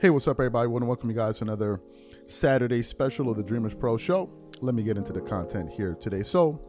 Hey, 0.00 0.10
what's 0.10 0.28
up, 0.28 0.36
everybody? 0.38 0.62
I 0.62 0.66
want 0.68 0.82
to 0.82 0.86
welcome 0.86 1.10
you 1.10 1.16
guys 1.16 1.38
to 1.38 1.44
another 1.44 1.80
Saturday 2.28 2.84
special 2.84 3.28
of 3.30 3.36
the 3.36 3.42
Dreamers 3.42 3.74
Pro 3.74 3.96
Show. 3.96 4.30
Let 4.60 4.76
me 4.76 4.84
get 4.84 4.96
into 4.96 5.12
the 5.12 5.20
content 5.20 5.72
here 5.72 5.96
today. 5.96 6.22
So, 6.22 6.60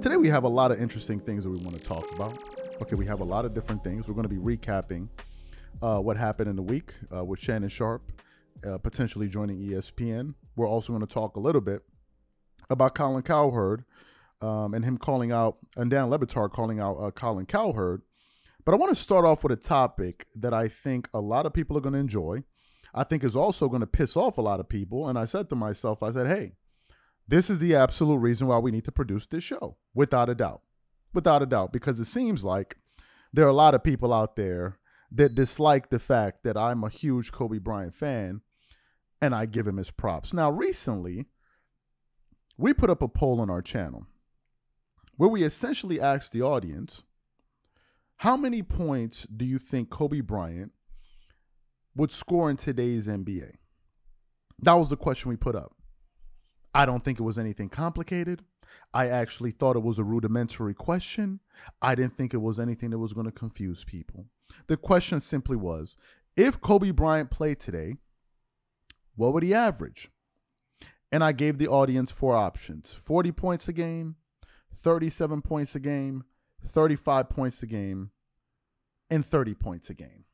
today 0.00 0.16
we 0.16 0.28
have 0.28 0.42
a 0.42 0.48
lot 0.48 0.72
of 0.72 0.82
interesting 0.82 1.20
things 1.20 1.44
that 1.44 1.50
we 1.50 1.58
want 1.58 1.76
to 1.76 1.80
talk 1.80 2.10
about. 2.12 2.36
Okay, 2.82 2.96
we 2.96 3.06
have 3.06 3.20
a 3.20 3.24
lot 3.24 3.44
of 3.44 3.54
different 3.54 3.84
things. 3.84 4.08
We're 4.08 4.14
going 4.14 4.28
to 4.28 4.34
be 4.34 4.56
recapping 4.56 5.08
uh, 5.80 6.00
what 6.00 6.16
happened 6.16 6.50
in 6.50 6.56
the 6.56 6.62
week 6.62 6.92
uh, 7.16 7.24
with 7.24 7.38
Shannon 7.38 7.68
Sharpe 7.68 8.10
uh, 8.66 8.78
potentially 8.78 9.28
joining 9.28 9.60
ESPN. 9.60 10.34
We're 10.56 10.68
also 10.68 10.92
going 10.92 11.06
to 11.06 11.14
talk 11.14 11.36
a 11.36 11.40
little 11.40 11.60
bit 11.60 11.82
about 12.68 12.96
Colin 12.96 13.22
Cowherd 13.22 13.84
um, 14.40 14.74
and 14.74 14.84
him 14.84 14.98
calling 14.98 15.30
out, 15.30 15.58
and 15.76 15.88
Dan 15.88 16.10
Le 16.10 16.18
Batard 16.18 16.50
calling 16.50 16.80
out 16.80 16.94
uh, 16.94 17.12
Colin 17.12 17.46
Cowherd 17.46 18.02
but 18.68 18.74
I 18.74 18.76
want 18.76 18.94
to 18.94 19.02
start 19.02 19.24
off 19.24 19.42
with 19.42 19.52
a 19.52 19.56
topic 19.56 20.26
that 20.34 20.52
I 20.52 20.68
think 20.68 21.08
a 21.14 21.22
lot 21.22 21.46
of 21.46 21.54
people 21.54 21.78
are 21.78 21.80
going 21.80 21.94
to 21.94 21.98
enjoy. 21.98 22.42
I 22.92 23.02
think 23.02 23.24
is 23.24 23.34
also 23.34 23.66
going 23.66 23.80
to 23.80 23.86
piss 23.86 24.14
off 24.14 24.36
a 24.36 24.42
lot 24.42 24.60
of 24.60 24.68
people. 24.68 25.08
And 25.08 25.18
I 25.18 25.24
said 25.24 25.48
to 25.48 25.56
myself, 25.56 26.02
I 26.02 26.12
said, 26.12 26.26
hey, 26.26 26.52
this 27.26 27.48
is 27.48 27.60
the 27.60 27.74
absolute 27.74 28.18
reason 28.18 28.46
why 28.46 28.58
we 28.58 28.70
need 28.70 28.84
to 28.84 28.92
produce 28.92 29.24
this 29.26 29.42
show, 29.42 29.78
without 29.94 30.28
a 30.28 30.34
doubt. 30.34 30.60
Without 31.14 31.40
a 31.40 31.46
doubt, 31.46 31.72
because 31.72 31.98
it 31.98 32.08
seems 32.08 32.44
like 32.44 32.76
there 33.32 33.46
are 33.46 33.48
a 33.48 33.54
lot 33.54 33.74
of 33.74 33.82
people 33.82 34.12
out 34.12 34.36
there 34.36 34.76
that 35.10 35.34
dislike 35.34 35.88
the 35.88 35.98
fact 35.98 36.44
that 36.44 36.58
I'm 36.58 36.84
a 36.84 36.90
huge 36.90 37.32
Kobe 37.32 37.56
Bryant 37.56 37.94
fan 37.94 38.42
and 39.22 39.34
I 39.34 39.46
give 39.46 39.66
him 39.66 39.78
his 39.78 39.90
props. 39.90 40.34
Now, 40.34 40.50
recently, 40.50 41.24
we 42.58 42.74
put 42.74 42.90
up 42.90 43.00
a 43.00 43.08
poll 43.08 43.40
on 43.40 43.48
our 43.48 43.62
channel 43.62 44.04
where 45.16 45.30
we 45.30 45.42
essentially 45.42 45.98
asked 45.98 46.32
the 46.32 46.42
audience 46.42 47.04
how 48.18 48.36
many 48.36 48.62
points 48.62 49.26
do 49.34 49.44
you 49.44 49.58
think 49.58 49.90
Kobe 49.90 50.20
Bryant 50.20 50.72
would 51.94 52.10
score 52.10 52.50
in 52.50 52.56
today's 52.56 53.06
NBA? 53.06 53.52
That 54.58 54.74
was 54.74 54.90
the 54.90 54.96
question 54.96 55.30
we 55.30 55.36
put 55.36 55.54
up. 55.54 55.76
I 56.74 56.84
don't 56.84 57.04
think 57.04 57.20
it 57.20 57.24
was 57.24 57.38
anything 57.38 57.68
complicated. 57.68 58.42
I 58.92 59.06
actually 59.06 59.52
thought 59.52 59.76
it 59.76 59.82
was 59.84 60.00
a 60.00 60.04
rudimentary 60.04 60.74
question. 60.74 61.38
I 61.80 61.94
didn't 61.94 62.16
think 62.16 62.34
it 62.34 62.38
was 62.38 62.58
anything 62.58 62.90
that 62.90 62.98
was 62.98 63.12
going 63.12 63.26
to 63.26 63.32
confuse 63.32 63.84
people. 63.84 64.26
The 64.66 64.76
question 64.76 65.20
simply 65.20 65.56
was 65.56 65.96
if 66.36 66.60
Kobe 66.60 66.90
Bryant 66.90 67.30
played 67.30 67.60
today, 67.60 67.94
what 69.14 69.32
would 69.32 69.44
he 69.44 69.54
average? 69.54 70.10
And 71.12 71.22
I 71.22 71.30
gave 71.30 71.58
the 71.58 71.68
audience 71.68 72.10
four 72.10 72.34
options 72.34 72.92
40 72.92 73.30
points 73.30 73.68
a 73.68 73.72
game, 73.72 74.16
37 74.74 75.40
points 75.40 75.76
a 75.76 75.80
game, 75.80 76.24
35 76.66 77.28
points 77.28 77.62
a 77.62 77.66
game, 77.66 78.10
and 79.10 79.24
30 79.24 79.54
points 79.54 79.90
a 79.90 79.94
game. 79.94 80.24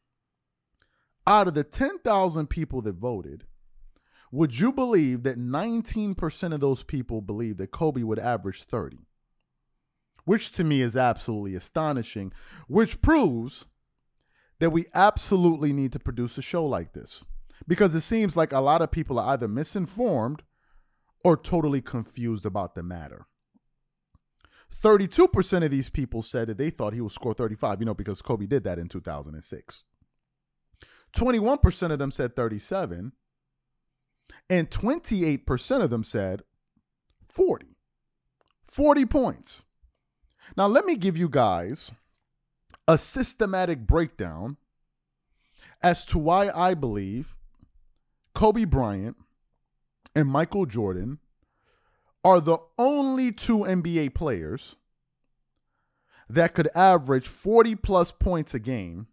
Out 1.26 1.48
of 1.48 1.54
the 1.54 1.64
10,000 1.64 2.48
people 2.48 2.82
that 2.82 2.96
voted, 2.96 3.44
would 4.30 4.58
you 4.58 4.72
believe 4.72 5.22
that 5.22 5.38
19% 5.38 6.52
of 6.52 6.60
those 6.60 6.82
people 6.82 7.20
believe 7.20 7.56
that 7.58 7.70
Kobe 7.70 8.02
would 8.02 8.18
average 8.18 8.64
30? 8.64 9.06
Which 10.24 10.52
to 10.52 10.64
me 10.64 10.80
is 10.80 10.96
absolutely 10.96 11.54
astonishing, 11.54 12.32
which 12.66 13.00
proves 13.00 13.66
that 14.58 14.70
we 14.70 14.86
absolutely 14.94 15.72
need 15.72 15.92
to 15.92 15.98
produce 15.98 16.36
a 16.38 16.42
show 16.42 16.64
like 16.66 16.92
this. 16.92 17.24
Because 17.66 17.94
it 17.94 18.00
seems 18.00 18.36
like 18.36 18.52
a 18.52 18.60
lot 18.60 18.82
of 18.82 18.90
people 18.90 19.18
are 19.18 19.32
either 19.32 19.48
misinformed 19.48 20.42
or 21.24 21.36
totally 21.36 21.80
confused 21.80 22.44
about 22.44 22.74
the 22.74 22.82
matter. 22.82 23.26
32% 24.72 25.64
of 25.64 25.70
these 25.70 25.90
people 25.90 26.22
said 26.22 26.48
that 26.48 26.58
they 26.58 26.70
thought 26.70 26.94
he 26.94 27.00
would 27.00 27.12
score 27.12 27.34
35, 27.34 27.80
you 27.80 27.86
know, 27.86 27.94
because 27.94 28.22
Kobe 28.22 28.46
did 28.46 28.64
that 28.64 28.78
in 28.78 28.88
2006. 28.88 29.84
21% 31.14 31.90
of 31.92 31.98
them 31.98 32.10
said 32.10 32.34
37, 32.34 33.12
and 34.50 34.70
28% 34.70 35.82
of 35.82 35.90
them 35.90 36.04
said 36.04 36.42
40. 37.28 37.76
40 38.66 39.06
points. 39.06 39.64
Now, 40.56 40.66
let 40.66 40.84
me 40.84 40.96
give 40.96 41.16
you 41.16 41.28
guys 41.28 41.92
a 42.86 42.98
systematic 42.98 43.86
breakdown 43.86 44.56
as 45.82 46.04
to 46.06 46.18
why 46.18 46.50
I 46.50 46.74
believe 46.74 47.36
Kobe 48.34 48.64
Bryant 48.64 49.16
and 50.14 50.28
Michael 50.28 50.66
Jordan 50.66 51.18
are 52.24 52.40
the 52.40 52.58
only 52.78 53.30
two 53.30 53.58
NBA 53.58 54.14
players 54.14 54.76
that 56.28 56.54
could 56.54 56.68
average 56.74 57.28
40 57.28 57.76
plus 57.76 58.10
points 58.10 58.54
a 58.54 58.58
game 58.58 59.08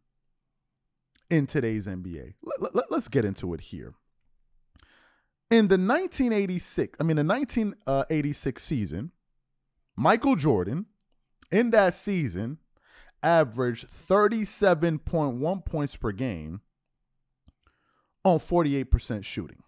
in 1.30 1.46
today's 1.46 1.88
NBA. 1.88 2.36
Let, 2.42 2.90
let, 2.90 3.12
get 3.12 3.26
into 3.26 3.54
it 3.54 3.62
here. 3.62 3.94
In 5.50 5.68
the 5.68 5.78
1986, 5.78 6.98
I 7.00 7.04
mean 7.04 7.18
the 7.18 7.26
1986 7.26 8.64
season, 8.64 9.12
Michael 9.98 10.38
Jordan 10.38 10.86
in 11.52 11.72
that 11.72 11.94
season 11.94 12.60
averaged 13.22 13.90
37.1 13.90 15.66
points 15.66 15.98
per 15.98 16.12
game 16.12 16.62
on 18.24 18.40
48% 18.40 19.26
shooting. 19.26 19.64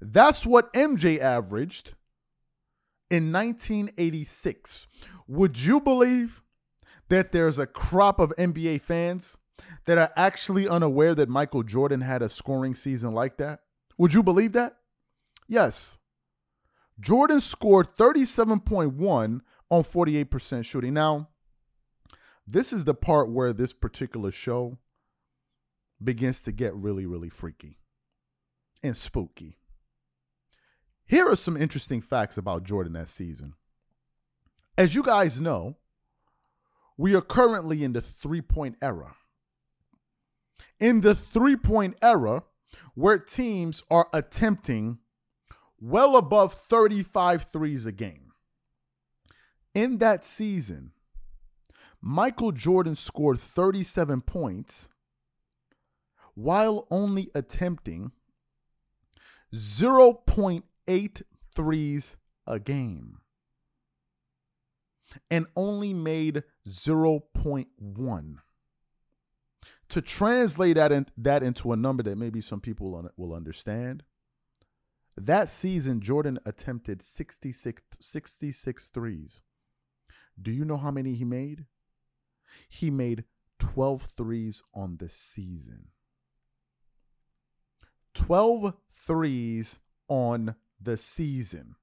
That's 0.00 0.44
what 0.44 0.72
MJ 0.72 1.20
averaged 1.20 1.94
in 3.10 3.32
1986. 3.32 4.86
Would 5.26 5.58
you 5.58 5.80
believe 5.80 6.42
that 7.08 7.32
there's 7.32 7.58
a 7.58 7.66
crop 7.66 8.18
of 8.18 8.34
NBA 8.36 8.80
fans 8.80 9.38
that 9.86 9.98
are 9.98 10.10
actually 10.16 10.68
unaware 10.68 11.14
that 11.14 11.28
Michael 11.28 11.62
Jordan 11.62 12.02
had 12.02 12.22
a 12.22 12.28
scoring 12.28 12.74
season 12.74 13.12
like 13.12 13.36
that? 13.38 13.60
Would 13.96 14.14
you 14.14 14.22
believe 14.22 14.52
that? 14.52 14.76
Yes. 15.48 15.98
Jordan 17.00 17.40
scored 17.40 17.94
37.1 17.94 19.40
on 19.70 19.82
48% 19.82 20.64
shooting. 20.64 20.94
Now, 20.94 21.28
this 22.46 22.72
is 22.72 22.84
the 22.84 22.94
part 22.94 23.30
where 23.30 23.52
this 23.52 23.72
particular 23.72 24.30
show 24.30 24.78
begins 26.02 26.40
to 26.42 26.52
get 26.52 26.74
really, 26.74 27.06
really 27.06 27.28
freaky 27.28 27.78
and 28.82 28.96
spooky. 28.96 29.58
Here 31.08 31.26
are 31.26 31.36
some 31.36 31.56
interesting 31.56 32.02
facts 32.02 32.36
about 32.36 32.64
Jordan 32.64 32.92
that 32.92 33.08
season. 33.08 33.54
As 34.76 34.94
you 34.94 35.02
guys 35.02 35.40
know, 35.40 35.76
we 36.98 37.14
are 37.14 37.22
currently 37.22 37.82
in 37.82 37.94
the 37.94 38.02
three 38.02 38.42
point 38.42 38.76
era. 38.82 39.16
In 40.78 41.00
the 41.00 41.14
three 41.14 41.56
point 41.56 41.96
era, 42.02 42.42
where 42.94 43.18
teams 43.18 43.82
are 43.90 44.08
attempting 44.12 44.98
well 45.80 46.14
above 46.14 46.52
35 46.52 47.44
threes 47.44 47.86
a 47.86 47.92
game. 47.92 48.32
In 49.74 49.98
that 49.98 50.26
season, 50.26 50.92
Michael 52.02 52.52
Jordan 52.52 52.94
scored 52.94 53.38
37 53.38 54.20
points 54.20 54.90
while 56.34 56.86
only 56.90 57.30
attempting 57.34 58.12
0.8 59.54 60.62
eight 60.88 61.22
threes 61.54 62.16
a 62.46 62.58
game 62.58 63.18
and 65.30 65.46
only 65.54 65.94
made 65.94 66.42
0.1. 66.68 68.36
To 69.90 70.02
translate 70.02 70.76
that, 70.76 70.92
in, 70.92 71.06
that 71.16 71.42
into 71.42 71.72
a 71.72 71.76
number 71.76 72.02
that 72.02 72.18
maybe 72.18 72.40
some 72.40 72.60
people 72.60 73.10
will 73.16 73.34
understand, 73.34 74.02
that 75.16 75.48
season 75.48 76.00
Jordan 76.00 76.38
attempted 76.44 77.02
66, 77.02 77.82
66 77.98 78.88
threes. 78.88 79.42
Do 80.40 80.50
you 80.52 80.64
know 80.64 80.76
how 80.76 80.90
many 80.90 81.14
he 81.14 81.24
made? 81.24 81.64
He 82.68 82.90
made 82.90 83.24
12 83.58 84.02
threes 84.16 84.62
on 84.74 84.98
the 84.98 85.08
season. 85.08 85.88
12 88.14 88.74
threes 88.92 89.78
on 90.08 90.54
the 90.80 90.96
season. 90.96 91.74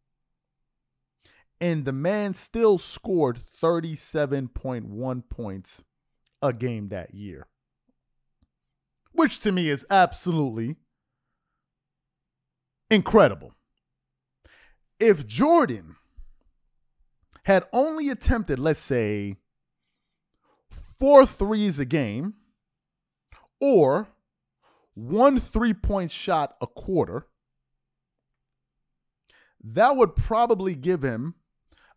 And 1.61 1.85
the 1.85 1.93
man 1.93 2.33
still 2.33 2.77
scored 2.77 3.39
37.1 3.61 5.29
points 5.29 5.83
a 6.41 6.53
game 6.53 6.89
that 6.89 7.13
year, 7.13 7.47
which 9.13 9.39
to 9.39 9.51
me 9.51 9.69
is 9.69 9.85
absolutely 9.89 10.75
incredible. 12.89 13.53
If 14.99 15.25
Jordan 15.25 15.95
had 17.43 17.63
only 17.71 18.09
attempted, 18.09 18.59
let's 18.59 18.79
say, 18.79 19.37
four 20.97 21.25
threes 21.25 21.79
a 21.79 21.85
game 21.85 22.33
or 23.59 24.07
one 24.93 25.39
three 25.39 25.73
point 25.73 26.11
shot 26.11 26.55
a 26.61 26.67
quarter, 26.67 27.27
that 29.67 29.97
would 29.97 30.15
probably 30.15 30.75
give 30.75 31.01
him 31.01 31.33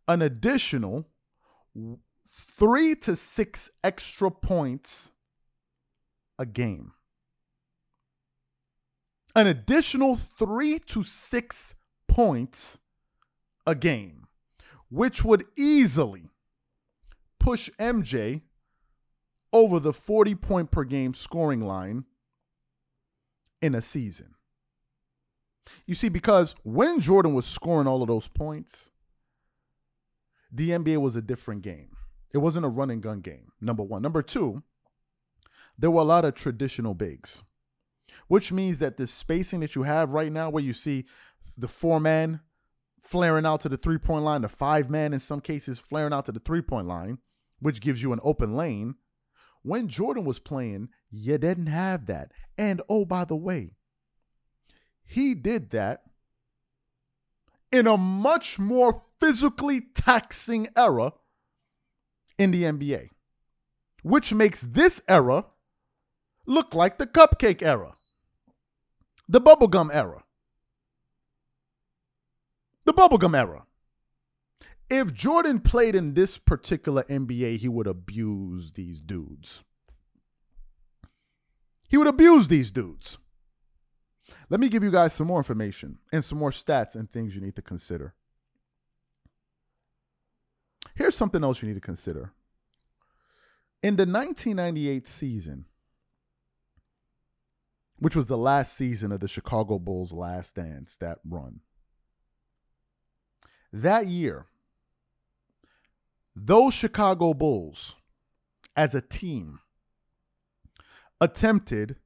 an 0.09 0.23
additional 0.23 1.07
three 2.27 2.95
to 2.95 3.15
six 3.15 3.71
extra 3.85 4.31
points 4.31 5.11
a 6.39 6.47
game. 6.47 6.93
an 9.35 9.47
additional 9.47 10.17
three 10.17 10.79
to 10.79 11.03
six 11.03 11.75
points 12.09 12.79
a 13.67 13.75
game, 13.75 14.27
which 14.91 15.25
would 15.25 15.45
easily 15.57 16.31
push 17.39 17.71
MJ 17.79 18.43
over 19.53 19.79
the 19.79 19.93
40 19.93 20.35
point 20.35 20.71
per 20.71 20.85
game 20.85 21.15
scoring 21.15 21.61
line 21.61 22.05
in 23.61 23.75
a 23.75 23.81
season. 23.81 24.35
You 25.87 25.95
see, 25.95 26.09
because 26.09 26.55
when 26.63 27.01
Jordan 27.01 27.35
was 27.35 27.47
scoring 27.47 27.87
all 27.87 28.03
of 28.03 28.09
those 28.09 28.29
points, 28.29 28.91
the 30.51 30.71
NBA 30.71 30.99
was 30.99 31.17
a 31.17 31.23
different 31.23 31.63
game. 31.63 31.97
It 32.33 32.39
wasn't 32.39 32.67
a 32.67 32.69
run 32.69 32.91
and 32.91 33.03
gun 33.03 33.21
game, 33.21 33.53
number 33.61 33.83
one. 33.83 34.03
Number 34.03 34.23
two, 34.23 34.63
there 35.79 35.91
were 35.91 36.03
a 36.03 36.05
lot 36.05 36.25
of 36.25 36.35
traditional 36.35 36.95
bigs, 36.95 37.43
which 38.27 38.53
means 38.53 38.79
that 38.81 38.97
the 38.97 39.07
spacing 39.07 39.61
that 39.61 39.75
you 39.75 39.85
have 39.85 40.13
right 40.13 40.33
now, 40.33 40.51
where 40.51 40.63
you 40.63 40.73
see 40.73 41.05
the 41.57 41.69
four 41.69 42.01
man 42.01 42.41
flaring 43.03 43.47
out 43.47 43.61
to 43.63 43.69
the 43.69 43.77
three 43.77 43.99
point 43.99 44.25
line, 44.25 44.43
the 44.43 44.49
five 44.49 44.91
man 44.91 45.13
in 45.13 45.21
some 45.21 45.41
cases 45.41 45.79
flaring 45.79 46.13
out 46.13 46.27
to 46.27 46.33
the 46.33 46.41
three 46.41 46.63
point 46.63 46.87
line, 46.87 47.19
which 47.61 47.81
gives 47.81 48.03
you 48.03 48.13
an 48.13 48.21
open 48.23 48.55
lane. 48.55 48.97
When 49.63 49.89
Jordan 49.89 50.25
was 50.25 50.39
playing, 50.39 50.89
you 51.11 51.37
didn't 51.39 51.67
have 51.67 52.07
that. 52.07 52.33
And 52.57 52.81
oh, 52.89 53.05
by 53.05 53.25
the 53.25 53.37
way, 53.37 53.73
he 55.09 55.35
did 55.35 55.71
that 55.71 56.03
in 57.73 57.87
a 57.87 57.97
much 57.97 58.59
more 58.59 59.03
physically 59.19 59.81
taxing 59.81 60.69
era 60.77 61.15
in 62.39 62.51
the 62.51 62.65
NBA, 62.65 63.09
which 64.03 64.35
makes 64.35 64.61
this 64.61 65.01
era 65.09 65.47
look 66.47 66.75
like 66.75 66.99
the 66.99 67.07
cupcake 67.07 67.63
era, 67.63 67.95
the 69.27 69.41
bubblegum 69.41 69.89
era. 69.93 70.25
The 72.85 72.93
bubblegum 72.93 73.35
era. 73.37 73.65
If 74.91 75.15
Jordan 75.15 75.61
played 75.61 75.95
in 75.95 76.13
this 76.13 76.37
particular 76.37 77.03
NBA, 77.05 77.59
he 77.59 77.69
would 77.69 77.87
abuse 77.87 78.73
these 78.73 79.01
dudes. 79.01 79.65
He 81.89 81.97
would 81.97 82.07
abuse 82.07 82.49
these 82.49 82.71
dudes. 82.71 83.17
Let 84.51 84.61
me 84.61 84.69
give 84.69 84.83
you 84.83 84.91
guys 84.91 85.13
some 85.13 85.27
more 85.27 85.39
information 85.39 85.99
and 86.13 86.25
some 86.25 86.39
more 86.39 86.51
stats 86.51 86.95
and 86.95 87.11
things 87.11 87.35
you 87.35 87.41
need 87.41 87.57
to 87.57 87.63
consider. 87.63 88.15
Here's 90.95 91.17
something 91.17 91.45
else 91.45 91.63
you 91.63 91.69
need 91.69 91.75
to 91.75 91.81
consider. 91.81 92.33
In 93.83 93.97
the 93.97 94.03
1998 94.03 95.07
season, 95.07 95.67
which 97.99 98.17
was 98.17 98.27
the 98.27 98.39
last 98.39 98.77
season 98.77 99.13
of 99.13 99.21
the 99.21 99.29
Chicago 99.29 99.79
Bulls' 99.79 100.13
last 100.13 100.55
dance, 100.55 100.97
that 100.97 101.19
run, 101.25 101.61
that 103.73 104.07
year, 104.07 104.47
those 106.35 106.75
Chicago 106.75 107.35
Bulls, 107.35 107.97
as 108.77 108.95
a 108.95 109.01
team, 109.01 109.61
attempted 111.21 111.97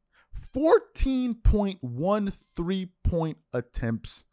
14.13 0.55 2.89
point 3.05 3.39
attempts 3.53 4.25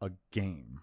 a 0.00 0.10
game. 0.30 0.80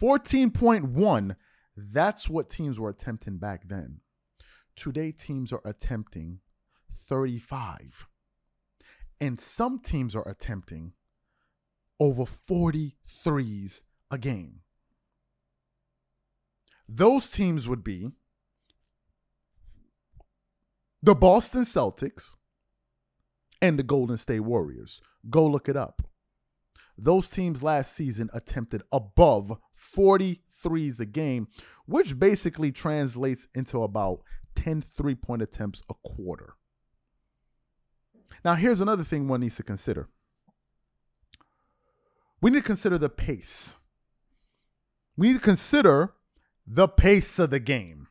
14.1, 0.00 1.36
that's 1.76 2.28
what 2.28 2.50
teams 2.50 2.78
were 2.78 2.90
attempting 2.90 3.38
back 3.38 3.68
then. 3.68 4.00
Today, 4.76 5.10
teams 5.12 5.52
are 5.52 5.62
attempting 5.64 6.38
35. 7.08 8.06
And 9.20 9.38
some 9.38 9.78
teams 9.78 10.16
are 10.16 10.28
attempting 10.28 10.94
over 12.00 12.24
43s 12.24 13.82
a 14.10 14.18
game. 14.18 14.60
Those 16.88 17.30
teams 17.30 17.68
would 17.68 17.84
be 17.84 18.10
the 21.02 21.14
Boston 21.14 21.62
Celtics 21.62 22.34
and 23.62 23.78
the 23.78 23.84
Golden 23.84 24.18
State 24.18 24.40
Warriors. 24.40 25.00
Go 25.30 25.46
look 25.46 25.68
it 25.68 25.76
up. 25.76 26.02
Those 26.98 27.30
teams 27.30 27.62
last 27.62 27.94
season 27.94 28.28
attempted 28.34 28.82
above 28.92 29.56
43s 29.78 31.00
a 31.00 31.06
game, 31.06 31.48
which 31.86 32.18
basically 32.18 32.70
translates 32.70 33.48
into 33.54 33.82
about 33.82 34.20
10 34.56 34.82
three 34.82 35.14
point 35.14 35.40
attempts 35.40 35.82
a 35.88 35.94
quarter. 36.06 36.54
Now, 38.44 38.56
here's 38.56 38.80
another 38.80 39.04
thing 39.04 39.28
one 39.28 39.40
needs 39.40 39.56
to 39.56 39.62
consider 39.62 40.08
we 42.42 42.50
need 42.50 42.58
to 42.58 42.66
consider 42.66 42.98
the 42.98 43.08
pace. 43.08 43.76
We 45.16 45.28
need 45.28 45.34
to 45.34 45.40
consider 45.40 46.14
the 46.66 46.88
pace 46.88 47.38
of 47.38 47.50
the 47.50 47.60
game. 47.60 48.01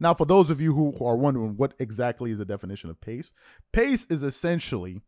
Now, 0.00 0.14
for 0.14 0.24
those 0.24 0.50
of 0.50 0.60
you 0.60 0.74
who 0.74 0.94
are 1.04 1.16
wondering 1.16 1.56
what 1.56 1.74
exactly 1.78 2.30
is 2.30 2.38
the 2.38 2.44
definition 2.44 2.90
of 2.90 3.00
pace, 3.00 3.32
pace 3.72 4.06
is 4.06 4.22
essentially 4.22 5.00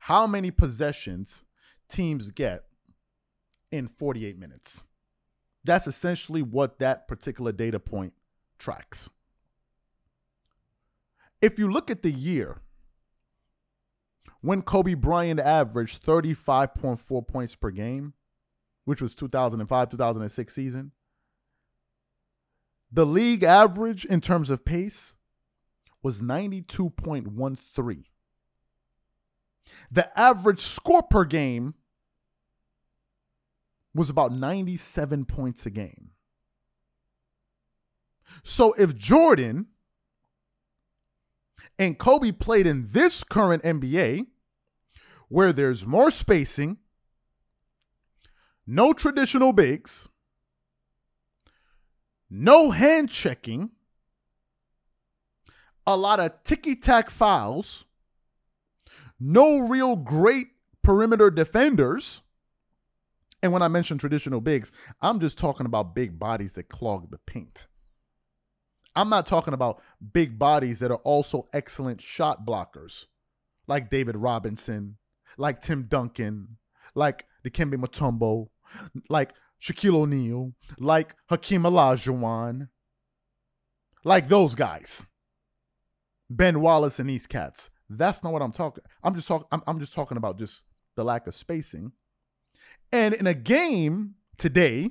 how 0.00 0.26
many 0.26 0.50
possessions 0.50 1.42
teams 1.88 2.30
get 2.30 2.64
in 3.72 3.86
48 3.88 4.38
minutes. 4.38 4.84
That's 5.64 5.86
essentially 5.86 6.42
what 6.42 6.78
that 6.78 7.08
particular 7.08 7.50
data 7.50 7.80
point 7.80 8.12
tracks. 8.58 9.10
If 11.42 11.58
you 11.58 11.70
look 11.70 11.90
at 11.90 12.02
the 12.02 12.10
year 12.10 12.62
when 14.40 14.62
Kobe 14.62 14.94
Bryant 14.94 15.40
averaged 15.40 16.04
35.4 16.04 17.26
points 17.26 17.56
per 17.56 17.70
game, 17.70 18.14
which 18.84 19.02
was 19.02 19.14
2005 19.14 19.88
2006 19.88 20.54
season, 20.54 20.92
the 22.90 23.06
league 23.06 23.42
average 23.42 24.04
in 24.04 24.20
terms 24.20 24.50
of 24.50 24.64
pace 24.64 25.14
was 26.02 26.20
92.13. 26.20 28.04
The 29.90 30.18
average 30.18 30.60
score 30.60 31.02
per 31.02 31.24
game 31.24 31.74
was 33.94 34.10
about 34.10 34.32
97 34.32 35.24
points 35.24 35.66
a 35.66 35.70
game. 35.70 36.10
So 38.44 38.72
if 38.74 38.96
Jordan 38.96 39.66
and 41.78 41.98
Kobe 41.98 42.32
played 42.32 42.66
in 42.66 42.88
this 42.90 43.24
current 43.24 43.62
NBA, 43.62 44.26
where 45.28 45.52
there's 45.52 45.86
more 45.86 46.10
spacing, 46.10 46.78
no 48.66 48.92
traditional 48.92 49.52
bigs, 49.52 50.08
no 52.30 52.70
hand 52.70 53.10
checking, 53.10 53.70
a 55.86 55.96
lot 55.96 56.20
of 56.20 56.42
ticky 56.44 56.74
tack 56.74 57.10
fouls, 57.10 57.84
no 59.20 59.58
real 59.58 59.96
great 59.96 60.48
perimeter 60.82 61.30
defenders. 61.30 62.22
And 63.42 63.52
when 63.52 63.62
I 63.62 63.68
mention 63.68 63.98
traditional 63.98 64.40
bigs, 64.40 64.72
I'm 65.00 65.20
just 65.20 65.38
talking 65.38 65.66
about 65.66 65.94
big 65.94 66.18
bodies 66.18 66.54
that 66.54 66.68
clog 66.68 67.10
the 67.10 67.18
paint. 67.18 67.66
I'm 68.96 69.10
not 69.10 69.26
talking 69.26 69.54
about 69.54 69.82
big 70.12 70.38
bodies 70.38 70.80
that 70.80 70.90
are 70.90 70.96
also 70.96 71.46
excellent 71.52 72.00
shot 72.00 72.46
blockers, 72.46 73.04
like 73.68 73.90
David 73.90 74.16
Robinson, 74.16 74.96
like 75.36 75.60
Tim 75.60 75.82
Duncan, 75.82 76.56
like 76.94 77.26
Dikembe 77.44 77.74
Mutombo, 77.74 78.48
like 79.10 79.34
Shaquille 79.60 79.94
O'Neal, 79.94 80.52
like 80.78 81.14
Hakeem 81.28 81.62
Olajuwon, 81.62 82.68
like 84.04 84.28
those 84.28 84.54
guys. 84.54 85.06
Ben 86.28 86.60
Wallace 86.60 86.98
and 86.98 87.08
these 87.08 87.26
cats. 87.26 87.70
That's 87.88 88.24
not 88.24 88.32
what 88.32 88.42
I'm 88.42 88.52
talking. 88.52 88.82
I'm 89.02 89.14
just 89.14 89.28
talking. 89.28 89.46
I'm, 89.52 89.62
I'm 89.66 89.78
just 89.78 89.94
talking 89.94 90.16
about 90.16 90.38
just 90.38 90.64
the 90.96 91.04
lack 91.04 91.26
of 91.26 91.34
spacing. 91.34 91.92
And 92.92 93.14
in 93.14 93.26
a 93.26 93.34
game 93.34 94.14
today, 94.38 94.90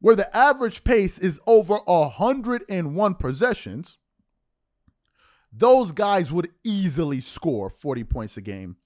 where 0.00 0.16
the 0.16 0.34
average 0.36 0.84
pace 0.84 1.18
is 1.18 1.40
over 1.46 1.76
101 1.86 3.14
possessions, 3.16 3.98
those 5.52 5.92
guys 5.92 6.30
would 6.30 6.50
easily 6.64 7.20
score 7.20 7.68
40 7.68 8.04
points 8.04 8.36
a 8.36 8.40
game, 8.40 8.76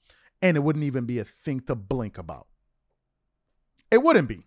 and 0.40 0.56
it 0.56 0.60
wouldn't 0.60 0.84
even 0.84 1.04
be 1.04 1.18
a 1.18 1.24
thing 1.24 1.60
to 1.60 1.74
blink 1.74 2.18
about. 2.18 2.46
It 3.92 4.02
wouldn't 4.02 4.26
be. 4.26 4.46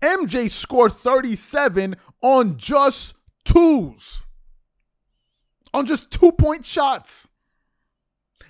MJ 0.00 0.50
scored 0.50 0.94
37 0.94 1.94
on 2.22 2.56
just 2.56 3.14
twos, 3.44 4.24
on 5.74 5.84
just 5.84 6.10
two 6.10 6.32
point 6.32 6.64
shots. 6.64 7.28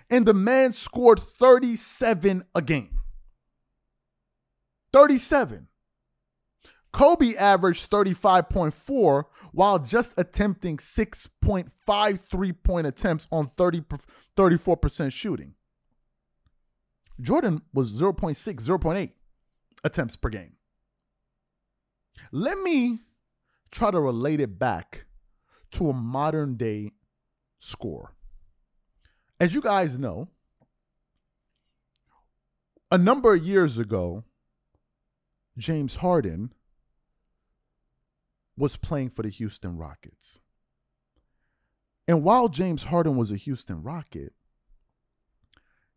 And 0.09 0.27
the 0.27 0.35
man 0.35 0.73
scored 0.73 1.19
37 1.19 2.45
a 2.55 2.63
game. 2.63 3.01
37. 4.93 5.67
Kobe 6.93 7.35
averaged 7.35 7.91
35.4 7.91 9.25
while 9.51 9.81
just 9.81 10.15
attempting 10.17 10.77
6.5 10.77 12.21
three 12.21 12.53
point 12.53 12.87
attempts 12.87 13.27
on 13.33 13.47
30, 13.47 13.83
34% 14.37 15.13
shooting. 15.13 15.55
Jordan 17.21 17.61
was 17.73 17.93
0.6, 17.93 18.37
0.8 18.37 19.11
attempts 19.83 20.17
per 20.17 20.29
game. 20.29 20.57
Let 22.33 22.59
me 22.59 23.01
try 23.71 23.91
to 23.91 24.01
relate 24.01 24.41
it 24.41 24.59
back 24.59 25.05
to 25.73 25.91
a 25.91 25.93
modern 25.93 26.57
day 26.57 26.93
score. 27.59 28.15
As 29.41 29.55
you 29.55 29.61
guys 29.61 29.99
know, 29.99 30.29
a 32.91 32.99
number 32.99 33.35
of 33.35 33.43
years 33.43 33.79
ago, 33.79 34.25
James 35.59 35.97
Harden 35.97 36.53
was 38.57 38.77
playing 38.77 39.11
for 39.11 39.23
the 39.23 39.29
Houston 39.31 39.77
Rockets. 39.77 40.41
And 42.07 42.23
while 42.23 42.49
James 42.49 42.85
Harden 42.85 43.17
was 43.17 43.33
a 43.33 43.37
Houston 43.37 43.83
Rocket, 43.83 44.33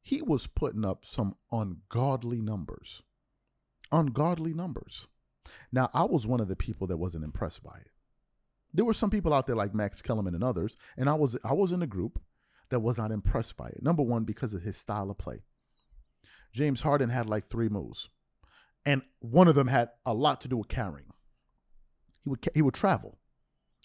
he 0.08 0.22
was 0.22 0.48
putting 0.48 0.86
up 0.86 1.04
some 1.04 1.36
ungodly 1.52 2.40
numbers. 2.40 3.04
Ungodly 3.92 4.54
numbers. 4.54 5.06
Now, 5.70 5.90
I 5.94 6.06
was 6.06 6.26
one 6.26 6.40
of 6.40 6.48
the 6.48 6.56
people 6.56 6.88
that 6.88 6.96
wasn't 6.96 7.26
impressed 7.26 7.62
by 7.62 7.76
it. 7.76 7.92
There 8.74 8.86
were 8.86 8.94
some 8.94 9.10
people 9.10 9.34
out 9.34 9.48
there 9.48 9.56
like 9.58 9.76
Max 9.76 10.02
Kellerman 10.02 10.34
and 10.34 10.46
others, 10.46 10.78
and 10.96 11.10
I 11.10 11.16
was 11.16 11.38
I 11.44 11.52
was 11.52 11.74
in 11.74 11.82
a 11.82 11.88
group 11.88 12.22
that 12.70 12.80
was 12.80 12.98
not 12.98 13.12
impressed 13.12 13.58
by 13.58 13.68
it. 13.68 13.84
Number 13.84 14.02
one, 14.02 14.24
because 14.24 14.54
of 14.54 14.62
his 14.62 14.78
style 14.78 15.12
of 15.12 15.18
play. 15.18 15.42
James 16.54 16.82
Harden 16.82 17.10
had 17.10 17.28
like 17.28 17.48
three 17.48 17.68
moves, 17.68 18.08
and 18.86 19.02
one 19.20 19.50
of 19.50 19.56
them 19.56 19.68
had 19.68 19.90
a 20.06 20.14
lot 20.14 20.40
to 20.40 20.48
do 20.48 20.56
with 20.56 20.70
carrying. 20.70 21.12
He 22.24 22.30
would 22.30 22.48
he 22.54 22.62
would 22.62 22.76
travel, 22.76 23.20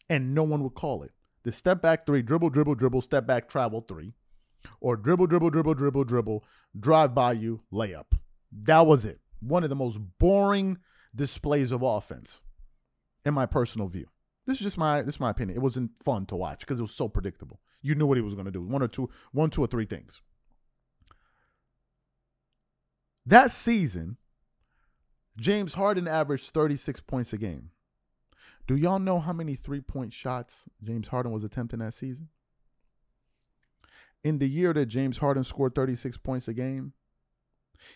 and 0.09 0.37
no 0.37 0.45
one 0.45 0.63
would 0.63 0.75
call 0.75 1.03
it. 1.03 1.11
The 1.43 1.51
step 1.51 1.83
back 1.83 2.07
three, 2.07 2.23
dribble, 2.23 2.51
dribble, 2.51 2.77
dribble, 2.77 3.01
step 3.01 3.27
back, 3.27 3.49
travel 3.49 3.81
three, 3.81 4.15
or 4.81 4.97
dribble, 4.97 5.27
dribble, 5.27 5.51
dribble, 5.51 5.75
dribble, 5.75 6.05
dribble, 6.05 6.45
drive 6.79 7.15
by 7.15 7.33
you, 7.33 7.63
layup. 7.73 8.13
That 8.51 8.87
was 8.87 9.05
it. 9.05 9.21
One 9.41 9.65
of 9.65 9.71
the 9.71 9.77
most 9.77 9.99
boring 10.19 10.79
displays 11.15 11.73
of 11.73 11.83
offense, 11.83 12.41
in 13.25 13.35
my 13.35 13.47
personal 13.47 13.89
view. 13.89 14.07
This 14.47 14.57
is 14.59 14.63
just 14.63 14.79
my 14.79 15.03
this 15.03 15.15
is 15.15 15.21
my 15.21 15.31
opinion. 15.31 15.57
It 15.57 15.63
wasn't 15.63 15.93
fun 16.03 16.27
to 16.27 16.37
watch 16.37 16.61
because 16.61 16.79
it 16.79 16.83
was 16.83 16.95
so 16.95 17.09
predictable. 17.09 17.61
You 17.81 17.95
knew 17.95 18.07
what 18.07 18.19
he 18.19 18.23
was 18.23 18.35
going 18.35 18.47
to 18.47 18.53
do. 18.53 18.63
One 18.63 18.83
or 18.83 18.89
two, 18.89 19.11
one, 19.33 19.51
two 19.51 19.63
or 19.63 19.67
three 19.67 19.87
things. 19.87 20.21
That 23.27 23.51
season, 23.51 24.17
James 25.37 25.75
Harden 25.75 26.09
averaged 26.09 26.51
36 26.51 27.01
points 27.03 27.33
a 27.33 27.39
game. 27.39 27.71
Do 28.67 28.77
y'all 28.77 28.99
know 28.99 29.19
how 29.19 29.33
many 29.33 29.55
three 29.55 29.81
point 29.81 30.13
shots 30.13 30.69
James 30.83 31.09
Harden 31.09 31.33
was 31.33 31.45
attempting 31.45 31.81
that 31.81 31.95
season? 31.95 32.29
In 34.25 34.39
the 34.39 34.49
year 34.49 34.73
that 34.73 34.87
James 34.87 35.19
Harden 35.19 35.45
scored 35.45 35.75
36 35.75 36.17
points 36.19 36.49
a 36.49 36.55
game, 36.55 36.95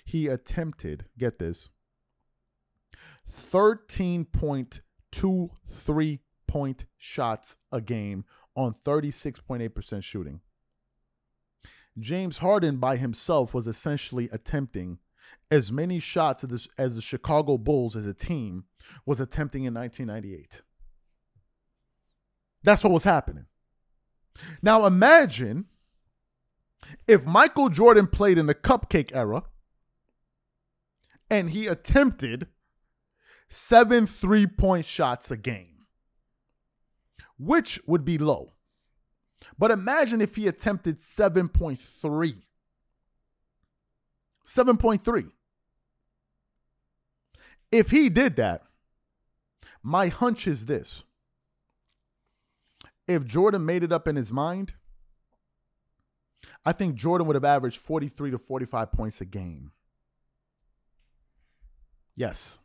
he 0.05 0.27
attempted, 0.27 1.07
get 1.17 1.39
this, 1.39 1.71
13.23 3.31 6.19
point 6.47 6.87
shots 6.97 7.57
a 7.71 7.81
game 7.81 8.25
on 8.55 8.75
36.8% 8.85 10.03
shooting. 10.03 10.41
James 11.99 12.39
Harden 12.39 12.79
by 12.79 12.97
himself 12.97 13.55
was 13.55 13.67
essentially 13.67 14.29
attempting 14.33 14.99
as 15.51 15.73
many 15.73 15.99
shots 15.99 16.45
as 16.45 16.51
the, 16.51 16.83
as 16.83 16.95
the 16.95 17.03
Chicago 17.03 17.59
Bulls 17.59 17.97
as 17.97 18.07
a 18.07 18.15
team 18.15 18.65
was 19.05 19.21
attempting 19.21 19.65
in 19.65 19.75
1998. 19.75 20.63
That's 22.63 22.85
what 22.85 22.93
was 22.93 23.05
happening. 23.05 23.47
Now 24.61 24.87
imagine 24.87 25.67
if 27.07 27.25
Michael 27.27 27.69
Jordan 27.69 28.07
played 28.07 28.39
in 28.39 28.47
the 28.47 28.55
cupcake 28.55 29.15
era 29.15 29.45
and 31.31 31.51
he 31.51 31.67
attempted 31.67 32.49
seven 33.49 34.07
three 34.07 34.47
point 34.47 34.87
shots 34.87 35.31
a 35.31 35.37
game, 35.37 35.87
which 37.39 37.81
would 37.87 38.05
be 38.05 38.19
low. 38.19 38.53
But 39.59 39.71
imagine 39.71 40.21
if 40.21 40.37
he 40.37 40.47
attempted 40.47 40.99
7.3. 40.99 42.43
7.3. 44.47 45.31
If 47.73 47.91
he 47.91 48.09
did 48.09 48.37
that, 48.37 48.63
my 49.83 50.09
hunch 50.09 50.47
is 50.47 50.67
this. 50.67 51.05
If 53.09 53.25
Jordan 53.25 53.65
made 53.65 53.83
it 53.83 53.93
up 53.93 54.09
in 54.09 54.17
his 54.17 54.33
mind, 54.33 54.75
I 56.65 56.73
think 56.73 56.95
Jordan 56.95 57.27
would 57.27 57.37
have 57.37 57.45
averaged 57.45 57.79
43 57.79 58.33
to 58.33 58.39
45 58.39 58.93
points 58.93 59.21
a 59.21 59.25
game. 59.25 59.73
Yes. 62.15 62.59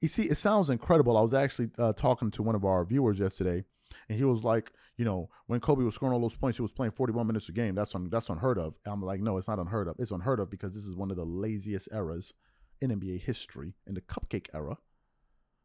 You 0.00 0.08
see, 0.08 0.24
it 0.24 0.36
sounds 0.36 0.70
incredible. 0.70 1.16
I 1.16 1.22
was 1.22 1.34
actually 1.34 1.70
uh, 1.78 1.92
talking 1.92 2.30
to 2.32 2.42
one 2.42 2.54
of 2.54 2.64
our 2.64 2.84
viewers 2.84 3.18
yesterday, 3.18 3.64
and 4.08 4.18
he 4.18 4.24
was 4.24 4.42
like, 4.42 4.72
you 4.96 5.04
know, 5.04 5.30
when 5.46 5.60
Kobe 5.60 5.84
was 5.84 5.94
scoring 5.94 6.12
all 6.12 6.20
those 6.20 6.34
points, 6.34 6.58
he 6.58 6.62
was 6.62 6.72
playing 6.72 6.92
41 6.92 7.26
minutes 7.26 7.48
a 7.48 7.52
game. 7.52 7.74
That's 7.76 7.94
un- 7.94 8.08
that's 8.10 8.28
unheard 8.28 8.58
of. 8.58 8.76
I'm 8.84 9.02
like, 9.02 9.20
no, 9.20 9.36
it's 9.36 9.46
not 9.46 9.60
unheard 9.60 9.86
of. 9.86 9.96
It's 10.00 10.10
unheard 10.10 10.40
of 10.40 10.50
because 10.50 10.74
this 10.74 10.86
is 10.86 10.96
one 10.96 11.10
of 11.10 11.16
the 11.16 11.24
laziest 11.24 11.88
eras 11.92 12.34
in 12.80 12.90
NBA 12.90 13.22
history, 13.22 13.74
in 13.86 13.94
the 13.94 14.00
cupcake 14.00 14.48
era. 14.52 14.78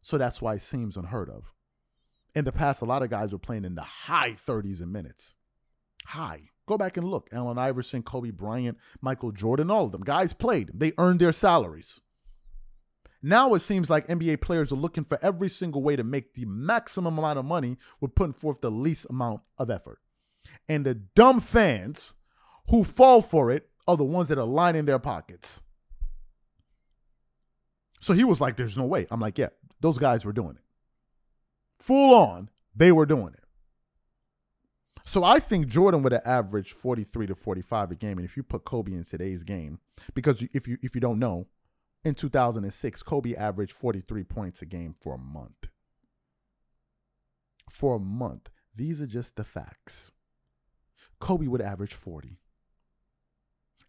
So 0.01 0.17
that's 0.17 0.41
why 0.41 0.55
it 0.55 0.61
seems 0.61 0.97
unheard 0.97 1.29
of. 1.29 1.53
In 2.35 2.45
the 2.45 2.51
past, 2.51 2.81
a 2.81 2.85
lot 2.85 3.03
of 3.03 3.09
guys 3.09 3.31
were 3.31 3.39
playing 3.39 3.65
in 3.65 3.75
the 3.75 3.81
high 3.81 4.33
30s 4.33 4.81
in 4.81 4.91
minutes. 4.91 5.35
High. 6.07 6.49
Go 6.65 6.77
back 6.77 6.97
and 6.97 7.07
look. 7.07 7.27
Allen 7.31 7.57
Iverson, 7.57 8.03
Kobe 8.03 8.31
Bryant, 8.31 8.77
Michael 9.01 9.31
Jordan, 9.31 9.69
all 9.69 9.85
of 9.85 9.91
them. 9.91 10.03
Guys 10.03 10.33
played. 10.33 10.71
They 10.73 10.93
earned 10.97 11.19
their 11.19 11.33
salaries. 11.33 11.99
Now 13.21 13.53
it 13.53 13.59
seems 13.59 13.89
like 13.89 14.07
NBA 14.07 14.41
players 14.41 14.71
are 14.71 14.77
looking 14.77 15.05
for 15.05 15.17
every 15.21 15.49
single 15.49 15.81
way 15.81 15.95
to 15.95 16.03
make 16.03 16.33
the 16.33 16.45
maximum 16.45 17.17
amount 17.17 17.39
of 17.39 17.45
money 17.45 17.77
with 18.01 18.15
putting 18.15 18.33
forth 18.33 18.59
the 18.61 18.71
least 18.71 19.07
amount 19.09 19.41
of 19.57 19.69
effort. 19.69 19.99
And 20.67 20.85
the 20.85 20.95
dumb 20.95 21.39
fans 21.39 22.15
who 22.69 22.83
fall 22.83 23.21
for 23.21 23.49
it 23.49 23.69
are 23.87 23.97
the 23.97 24.03
ones 24.03 24.27
that 24.29 24.37
are 24.37 24.45
lining 24.45 24.85
their 24.85 24.99
pockets. 24.99 25.61
So 28.01 28.13
he 28.13 28.25
was 28.25 28.41
like, 28.41 28.57
There's 28.57 28.77
no 28.77 28.85
way. 28.85 29.07
I'm 29.09 29.21
like, 29.21 29.37
Yeah, 29.37 29.49
those 29.79 29.97
guys 29.97 30.25
were 30.25 30.33
doing 30.33 30.57
it. 30.57 30.63
Full 31.79 32.13
on, 32.13 32.49
they 32.75 32.91
were 32.91 33.05
doing 33.05 33.33
it. 33.33 33.42
So 35.05 35.23
I 35.23 35.39
think 35.39 35.67
Jordan 35.67 36.01
would 36.03 36.13
have 36.13 36.25
averaged 36.25 36.71
43 36.71 37.27
to 37.27 37.35
45 37.35 37.91
a 37.91 37.95
game. 37.95 38.17
And 38.17 38.25
if 38.25 38.37
you 38.37 38.43
put 38.43 38.63
Kobe 38.63 38.93
in 38.93 39.03
today's 39.03 39.43
game, 39.43 39.79
because 40.13 40.41
if 40.53 40.67
you 40.67 40.77
if 40.81 40.95
you 40.95 41.01
don't 41.01 41.19
know, 41.19 41.47
in 42.03 42.15
2006, 42.15 43.03
Kobe 43.03 43.33
averaged 43.33 43.73
43 43.73 44.23
points 44.23 44.61
a 44.61 44.65
game 44.65 44.95
for 44.99 45.15
a 45.15 45.17
month. 45.17 45.67
For 47.69 47.95
a 47.95 47.99
month. 47.99 48.49
These 48.75 49.01
are 49.01 49.07
just 49.07 49.35
the 49.35 49.43
facts. 49.43 50.11
Kobe 51.19 51.47
would 51.47 51.61
average 51.61 51.93
40. 51.93 52.39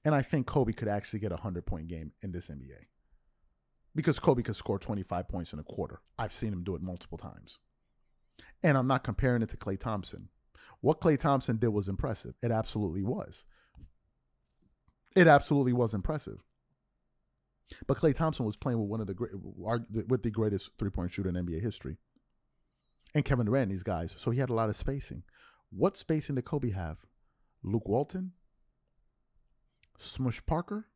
And 0.05 0.15
I 0.15 0.23
think 0.23 0.47
Kobe 0.47 0.73
could 0.73 0.89
actually 0.89 1.21
get 1.21 1.33
a 1.33 1.37
100 1.37 1.65
point 1.65 1.89
game 1.89 2.13
in 2.23 2.33
this 2.33 2.49
NBA. 2.49 2.87
Because 3.95 4.19
Kobe 4.19 4.43
could 4.43 4.57
score 4.57 4.79
25 4.79 5.29
points 5.29 5.53
in 5.53 5.59
a 5.59 5.65
quarter. 5.65 6.01
I've 6.19 6.35
seen 6.35 6.53
him 6.53 6.65
do 6.65 6.75
it 6.75 6.83
multiple 6.83 7.19
times. 7.19 7.59
And 8.63 8.77
I'm 8.77 8.87
not 8.87 9.05
comparing 9.05 9.43
it 9.43 9.49
to 9.51 9.57
Klay 9.57 9.79
Thompson. 9.79 10.29
What 10.85 11.01
Klay 11.01 11.19
Thompson 11.19 11.57
did 11.57 11.69
was 11.69 11.89
impressive. 11.89 12.35
It 12.43 12.51
absolutely 12.51 13.03
was. 13.03 13.47
It 15.17 15.27
absolutely 15.27 15.73
was 15.73 15.95
impressive. 15.95 16.45
But 17.87 17.97
Klay 17.97 18.15
Thompson 18.15 18.45
was 18.45 18.59
playing 18.59 18.79
with 18.79 18.91
one 18.91 19.01
of 19.01 19.07
the 19.07 19.15
great, 19.15 19.33
with 19.33 20.23
the 20.23 20.31
greatest 20.31 20.73
three 20.79 20.91
point 20.91 21.11
shooter 21.11 21.31
in 21.31 21.37
NBA 21.37 21.63
history, 21.63 21.97
and 23.15 23.25
Kevin 23.25 23.47
Durant, 23.47 23.71
these 23.71 23.83
guys. 23.83 24.15
So 24.19 24.31
he 24.31 24.41
had 24.41 24.51
a 24.51 24.55
lot 24.55 24.69
of 24.69 24.77
spacing. 24.77 25.23
What 25.71 25.97
spacing 25.97 26.35
did 26.35 26.45
Kobe 26.45 26.73
have? 26.73 26.99
Luke 27.63 27.89
Walton, 27.89 28.33
Smush 29.97 30.45
Parker. 30.45 30.89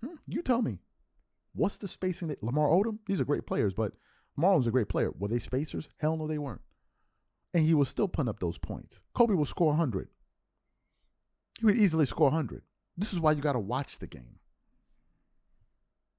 Hmm, 0.00 0.14
you 0.28 0.42
tell 0.42 0.62
me. 0.62 0.78
What's 1.56 1.78
the 1.78 1.88
spacing 1.88 2.28
that 2.28 2.40
Lamar 2.40 2.68
Odom? 2.68 2.98
These 3.08 3.20
are 3.20 3.24
great 3.24 3.48
players, 3.48 3.74
but 3.74 3.94
Lamar 4.36 4.58
was 4.58 4.68
a 4.68 4.70
great 4.70 4.88
player. 4.88 5.10
Were 5.10 5.26
they 5.26 5.40
spacers? 5.40 5.88
Hell 5.98 6.16
no, 6.16 6.28
they 6.28 6.38
weren't. 6.38 6.60
And 7.54 7.64
he 7.64 7.72
was 7.72 7.88
still 7.88 8.08
putting 8.08 8.28
up 8.28 8.40
those 8.40 8.58
points. 8.58 9.00
Kobe 9.14 9.34
will 9.34 9.44
score 9.46 9.68
100. 9.68 10.08
He 11.60 11.66
would 11.66 11.76
easily 11.76 12.04
score 12.04 12.26
100. 12.26 12.62
This 12.96 13.12
is 13.12 13.20
why 13.20 13.32
you 13.32 13.40
got 13.40 13.52
to 13.52 13.60
watch 13.60 14.00
the 14.00 14.06
game. 14.06 14.40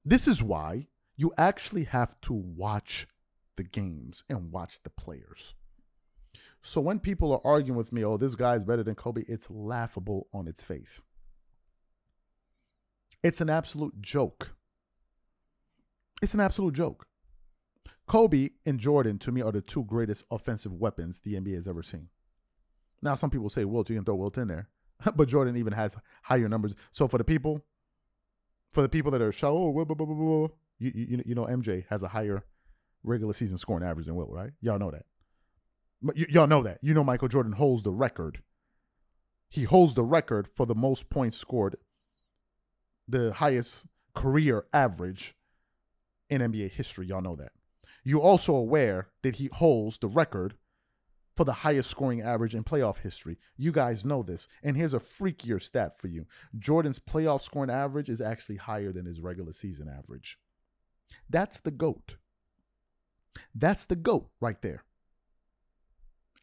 This 0.04 0.28
is 0.28 0.42
why 0.42 0.88
you 1.18 1.34
actually 1.38 1.84
have 1.84 2.20
to 2.22 2.34
watch 2.34 3.08
the 3.58 3.64
games 3.64 4.24
and 4.30 4.52
watch 4.52 4.82
the 4.84 4.90
players. 4.90 5.56
So 6.62 6.82
when 6.82 7.00
people 7.00 7.32
are 7.32 7.42
arguing 7.46 7.78
with 7.78 7.92
me, 7.92 8.04
oh, 8.04 8.18
this 8.18 8.36
guy 8.36 8.56
is 8.56 8.66
better 8.66 8.84
than 8.84 8.96
Kobe, 8.96 9.24
it's 9.28 9.50
laughable 9.52 10.28
on 10.34 10.48
its 10.48 10.64
face. 10.64 11.04
It's 13.24 13.42
an 13.42 13.50
absolute 13.50 14.02
joke. 14.02 14.56
It's 16.22 16.34
an 16.34 16.40
absolute 16.40 16.74
joke. 16.74 17.08
Kobe 18.08 18.50
and 18.66 18.80
Jordan, 18.80 19.18
to 19.20 19.32
me, 19.32 19.42
are 19.42 19.52
the 19.52 19.62
two 19.62 19.84
greatest 19.84 20.26
offensive 20.30 20.74
weapons 20.74 21.20
the 21.20 21.34
NBA 21.34 21.56
has 21.56 21.68
ever 21.68 21.82
seen. 21.82 22.10
Now, 23.02 23.16
some 23.16 23.30
people 23.30 23.50
say 23.50 23.66
Wilt, 23.66 23.90
you 23.90 23.96
can 23.96 24.06
throw 24.06 24.16
Wilt 24.16 24.38
in 24.38 24.48
there, 24.48 24.70
but 25.16 25.28
Jordan 25.28 25.58
even 25.58 25.74
has 25.74 25.96
higher 26.24 26.48
numbers. 26.48 26.76
So 26.92 27.08
for 27.08 27.18
the 27.18 27.24
people, 27.24 27.66
for 28.74 28.82
the 28.82 28.90
people 28.90 29.12
that 29.12 29.22
are 29.22 29.32
show, 29.32 29.58
oh, 29.58 30.52
you, 30.80 30.92
you, 30.94 31.24
you 31.26 31.36
know, 31.36 31.46
MJ 31.46 31.86
has 31.90 32.04
a 32.04 32.10
higher 32.10 32.44
regular 33.04 33.34
season 33.34 33.58
scoring 33.58 33.88
average 33.88 34.08
than 34.08 34.16
Wilt, 34.16 34.30
right? 34.32 34.52
Y'all 34.62 34.80
know 34.80 34.92
that. 34.92 35.06
Y- 36.02 36.26
y'all 36.30 36.48
know 36.48 36.64
that. 36.64 36.80
You 36.82 36.94
know 36.94 37.04
Michael 37.04 37.28
Jordan 37.28 37.54
holds 37.54 37.84
the 37.84 37.92
record. 37.92 38.42
He 39.50 39.64
holds 39.64 39.94
the 39.94 40.04
record 40.04 40.48
for 40.48 40.66
the 40.66 40.76
most 40.76 41.10
points 41.10 41.38
scored, 41.38 41.78
the 43.08 43.34
highest 43.34 43.88
career 44.14 44.66
average 44.74 45.36
in 46.30 46.42
NBA 46.42 46.72
history. 46.72 47.08
Y'all 47.08 47.22
know 47.22 47.36
that. 47.36 47.52
You're 48.06 48.22
also 48.22 48.56
aware 48.56 49.10
that 49.24 49.38
he 49.38 49.50
holds 49.52 49.98
the 49.98 50.08
record 50.08 50.54
for 51.36 51.44
the 51.44 51.52
highest 51.52 51.90
scoring 51.90 52.22
average 52.22 52.56
in 52.56 52.64
playoff 52.64 53.00
history. 53.00 53.38
You 53.58 53.72
guys 53.72 54.06
know 54.06 54.24
this. 54.24 54.48
And 54.64 54.78
here's 54.78 54.94
a 54.94 55.00
freakier 55.00 55.62
stat 55.62 55.98
for 55.98 56.08
you 56.08 56.28
Jordan's 56.58 57.00
playoff 57.00 57.42
scoring 57.42 57.72
average 57.72 58.08
is 58.08 58.22
actually 58.22 58.58
higher 58.58 58.94
than 58.94 59.06
his 59.06 59.20
regular 59.20 59.52
season 59.52 59.90
average. 59.90 60.38
That's 61.30 61.60
the 61.60 61.72
GOAT. 61.72 62.18
That's 63.54 63.86
the 63.86 63.98
GOAT 63.98 64.30
right 64.40 64.62
there. 64.62 64.84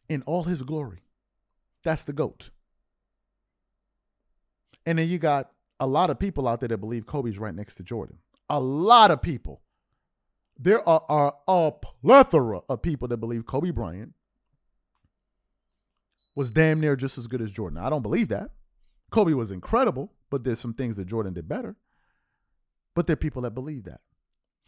In 0.09 0.21
all 0.23 0.43
his 0.43 0.63
glory. 0.63 1.05
That's 1.83 2.03
the 2.03 2.13
GOAT. 2.13 2.51
And 4.85 4.99
then 4.99 5.07
you 5.07 5.17
got 5.17 5.51
a 5.79 5.87
lot 5.87 6.09
of 6.09 6.19
people 6.19 6.47
out 6.47 6.59
there 6.59 6.69
that 6.69 6.77
believe 6.77 7.05
Kobe's 7.05 7.39
right 7.39 7.55
next 7.55 7.75
to 7.75 7.83
Jordan. 7.83 8.17
A 8.49 8.59
lot 8.59 9.11
of 9.11 9.21
people. 9.21 9.62
There 10.57 10.87
are, 10.87 11.03
are 11.09 11.35
a 11.47 11.71
plethora 11.71 12.61
of 12.69 12.81
people 12.81 13.07
that 13.07 13.17
believe 13.17 13.45
Kobe 13.45 13.71
Bryant 13.71 14.13
was 16.35 16.51
damn 16.51 16.79
near 16.79 16.95
just 16.95 17.17
as 17.17 17.27
good 17.27 17.41
as 17.41 17.51
Jordan. 17.51 17.79
I 17.79 17.89
don't 17.89 18.01
believe 18.01 18.29
that. 18.29 18.51
Kobe 19.11 19.33
was 19.33 19.51
incredible, 19.51 20.11
but 20.29 20.43
there's 20.43 20.59
some 20.59 20.73
things 20.73 20.97
that 20.97 21.05
Jordan 21.05 21.33
did 21.33 21.47
better. 21.47 21.75
But 22.95 23.07
there 23.07 23.13
are 23.13 23.17
people 23.17 23.41
that 23.43 23.51
believe 23.51 23.83
that. 23.85 24.01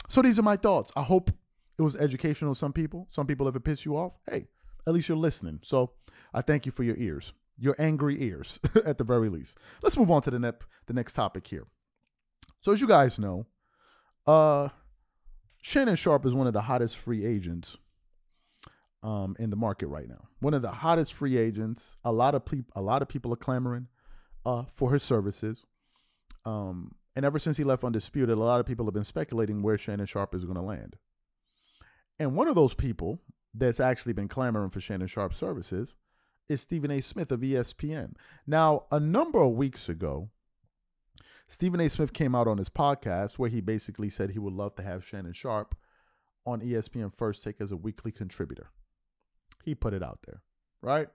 So 0.10 0.22
these 0.22 0.38
are 0.38 0.44
my 0.44 0.56
thoughts. 0.56 0.92
I 0.96 1.04
hope 1.04 1.32
it 1.78 1.82
was 1.82 1.96
educational 1.96 2.54
to 2.54 2.60
some 2.60 2.74
people. 2.74 3.08
Some 3.10 3.28
people, 3.28 3.48
if 3.48 3.56
it 3.56 3.64
pissed 3.64 3.86
you 3.86 3.98
off, 3.98 4.18
hey, 4.30 4.48
at 4.88 4.94
least 4.94 5.10
you're 5.10 5.18
listening. 5.18 5.60
So 5.64 5.94
I 6.34 6.42
thank 6.42 6.66
you 6.66 6.72
for 6.72 6.84
your 6.84 6.96
ears, 6.98 7.34
your 7.58 7.76
angry 7.80 8.22
ears, 8.22 8.60
at 8.86 8.98
the 8.98 9.04
very 9.04 9.30
least. 9.30 9.58
Let's 9.82 9.98
move 9.98 10.12
on 10.12 10.22
to 10.24 10.32
the, 10.32 10.40
ne- 10.40 10.52
the 10.86 10.94
next 10.94 11.14
topic 11.14 11.48
here. 11.48 11.66
So 12.62 12.72
as 12.72 12.82
you 12.82 12.88
guys 12.88 13.20
know, 13.20 13.48
uh, 14.28 14.70
Shannon 15.68 15.96
Sharpe 15.96 16.28
is 16.28 16.34
one 16.36 16.46
of 16.46 16.54
the 16.54 16.62
hottest 16.62 16.96
free 16.96 17.26
agents 17.26 17.76
um, 19.02 19.36
in 19.40 19.50
the 19.50 19.56
market 19.56 19.88
right 19.88 20.08
now. 20.08 20.28
One 20.40 20.54
of 20.54 20.62
the 20.62 20.70
hottest 20.70 21.12
free 21.12 21.38
agents. 21.38 21.98
A 22.04 22.12
lot 22.12 22.36
of 22.36 22.46
people, 22.46 22.72
a 22.76 22.84
lot 22.84 23.02
of 23.02 23.08
people 23.08 23.34
are 23.34 23.36
clamoring 23.36 23.88
uh, 24.46 24.66
for 24.72 24.94
his 24.94 25.02
services. 25.02 25.66
Um, 26.46 26.94
and 27.16 27.26
ever 27.26 27.40
since 27.40 27.58
he 27.58 27.64
left 27.64 27.84
Undisputed, 27.84 28.38
a 28.38 28.40
lot 28.40 28.60
of 28.60 28.68
people 28.68 28.86
have 28.86 28.94
been 28.94 29.04
speculating 29.04 29.64
where 29.64 29.76
Shannon 29.76 30.06
Sharpe 30.06 30.36
is 30.36 30.46
going 30.46 30.54
to 30.54 30.62
land. 30.62 30.98
And 32.20 32.36
one 32.36 32.48
of 32.48 32.54
those 32.54 32.76
people 32.76 33.22
that's 33.52 33.80
actually 33.80 34.14
been 34.14 34.28
clamoring 34.28 34.70
for 34.70 34.80
Shannon 34.80 35.08
Sharpe's 35.08 35.38
services 35.38 35.96
is 36.48 36.62
Stephen 36.62 36.92
A. 36.92 37.02
Smith 37.02 37.32
of 37.32 37.40
ESPN. 37.40 38.14
Now, 38.46 38.84
a 38.92 39.00
number 39.00 39.42
of 39.42 39.54
weeks 39.54 39.90
ago, 39.90 40.30
Stephen 41.48 41.80
A. 41.80 41.90
Smith 41.90 42.14
came 42.14 42.34
out 42.34 42.48
on 42.48 42.58
his 42.58 42.70
podcast 42.70 43.34
where 43.34 43.50
he 43.50 43.62
basically 43.62 44.10
said 44.10 44.32
he 44.32 44.40
would 44.40 44.54
love 44.54 44.76
to 44.76 44.84
have 44.84 45.06
Shannon 45.06 45.34
Sharpe 45.34 45.76
on 46.46 46.62
ESPN 46.62 47.14
First 47.14 47.44
Take 47.44 47.62
as 47.62 47.72
a 47.72 47.78
weekly 47.78 48.12
contributor. 48.12 48.70
He 49.64 49.76
put 49.76 49.94
it 49.94 50.04
out 50.04 50.20
there, 50.26 50.42
right? 50.82 51.08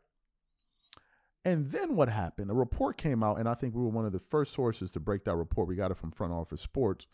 And 1.44 1.70
then 1.70 1.96
what 1.96 2.08
happened? 2.08 2.50
A 2.50 2.54
report 2.54 2.98
came 2.98 3.22
out, 3.22 3.38
and 3.38 3.48
I 3.48 3.54
think 3.54 3.74
we 3.74 3.80
were 3.80 3.88
one 3.88 4.04
of 4.04 4.12
the 4.12 4.18
first 4.18 4.52
sources 4.52 4.90
to 4.92 5.00
break 5.00 5.24
that 5.24 5.36
report. 5.36 5.68
We 5.68 5.76
got 5.76 5.90
it 5.90 5.96
from 5.96 6.10
Front 6.10 6.32
Office 6.32 6.60
Sports, 6.60 7.06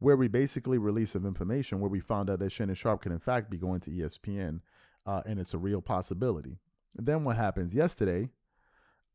where 0.00 0.16
we 0.16 0.26
basically 0.28 0.78
released 0.78 1.12
some 1.12 1.26
information 1.26 1.78
where 1.78 1.90
we 1.90 2.00
found 2.00 2.30
out 2.30 2.40
that 2.40 2.50
Shannon 2.50 2.74
Sharpe 2.74 3.02
can, 3.02 3.12
in 3.12 3.20
fact, 3.20 3.50
be 3.50 3.58
going 3.58 3.80
to 3.80 3.90
ESPN, 3.90 4.60
uh, 5.06 5.22
and 5.24 5.38
it's 5.38 5.54
a 5.54 5.58
real 5.58 5.80
possibility. 5.80 6.58
And 6.96 7.06
then 7.06 7.22
what 7.22 7.36
happens? 7.36 7.74
Yesterday, 7.74 8.30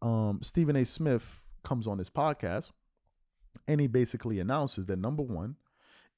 um, 0.01 0.39
Stephen 0.41 0.77
A. 0.77 0.85
Smith 0.85 1.45
comes 1.63 1.85
on 1.85 1.97
his 1.97 2.09
podcast, 2.09 2.71
and 3.67 3.81
he 3.81 3.87
basically 3.87 4.39
announces 4.39 4.85
that 4.87 4.99
number 4.99 5.23
one, 5.23 5.55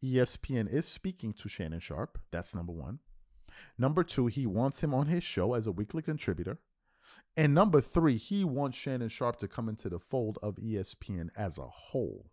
ESPN 0.04 0.72
is 0.72 0.88
speaking 0.88 1.34
to 1.34 1.50
Shannon 1.50 1.80
Sharpe. 1.80 2.20
That's 2.32 2.54
number 2.54 2.74
one. 2.74 3.00
Number 3.78 4.04
two, 4.04 4.28
he 4.28 4.46
wants 4.46 4.82
him 4.82 4.94
on 4.94 5.08
his 5.08 5.24
show 5.24 5.54
as 5.54 5.66
a 5.66 5.72
weekly 5.72 6.02
contributor. 6.02 6.60
And 7.36 7.54
number 7.54 7.82
three, 7.82 8.18
he 8.18 8.44
wants 8.44 8.78
Shannon 8.78 9.10
Sharpe 9.10 9.40
to 9.40 9.48
come 9.48 9.70
into 9.70 9.90
the 9.90 10.00
fold 10.00 10.38
of 10.42 10.56
ESPN 10.56 11.30
as 11.36 11.58
a 11.58 11.68
whole. 11.68 12.32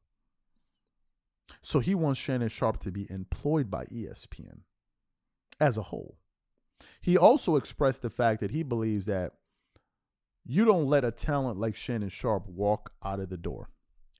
So 1.63 1.81
he 1.81 1.95
wants 1.95 2.21
Shannon 2.21 2.49
Sharpe 2.49 2.81
to 2.81 2.91
be 2.91 3.11
employed 3.11 3.71
by 3.71 3.85
ESPN 3.87 4.61
as 5.61 5.77
a 5.77 5.83
whole. 5.83 6.17
He 7.01 7.17
also 7.17 7.57
expressed 7.57 8.03
the 8.03 8.11
fact 8.11 8.41
that 8.41 8.51
he 8.51 8.63
believes 8.63 9.07
that 9.07 9.33
you 10.45 10.65
don't 10.65 10.87
let 10.87 11.05
a 11.05 11.11
talent 11.11 11.59
like 11.59 11.77
Shannon 11.77 12.09
Sharpe 12.09 12.47
walk 12.49 12.93
out 13.03 13.21
of 13.21 13.31
the 13.31 13.37
door 13.37 13.71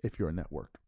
if 0.05 0.19
you're 0.19 0.29
a 0.29 0.33
network. 0.33 0.79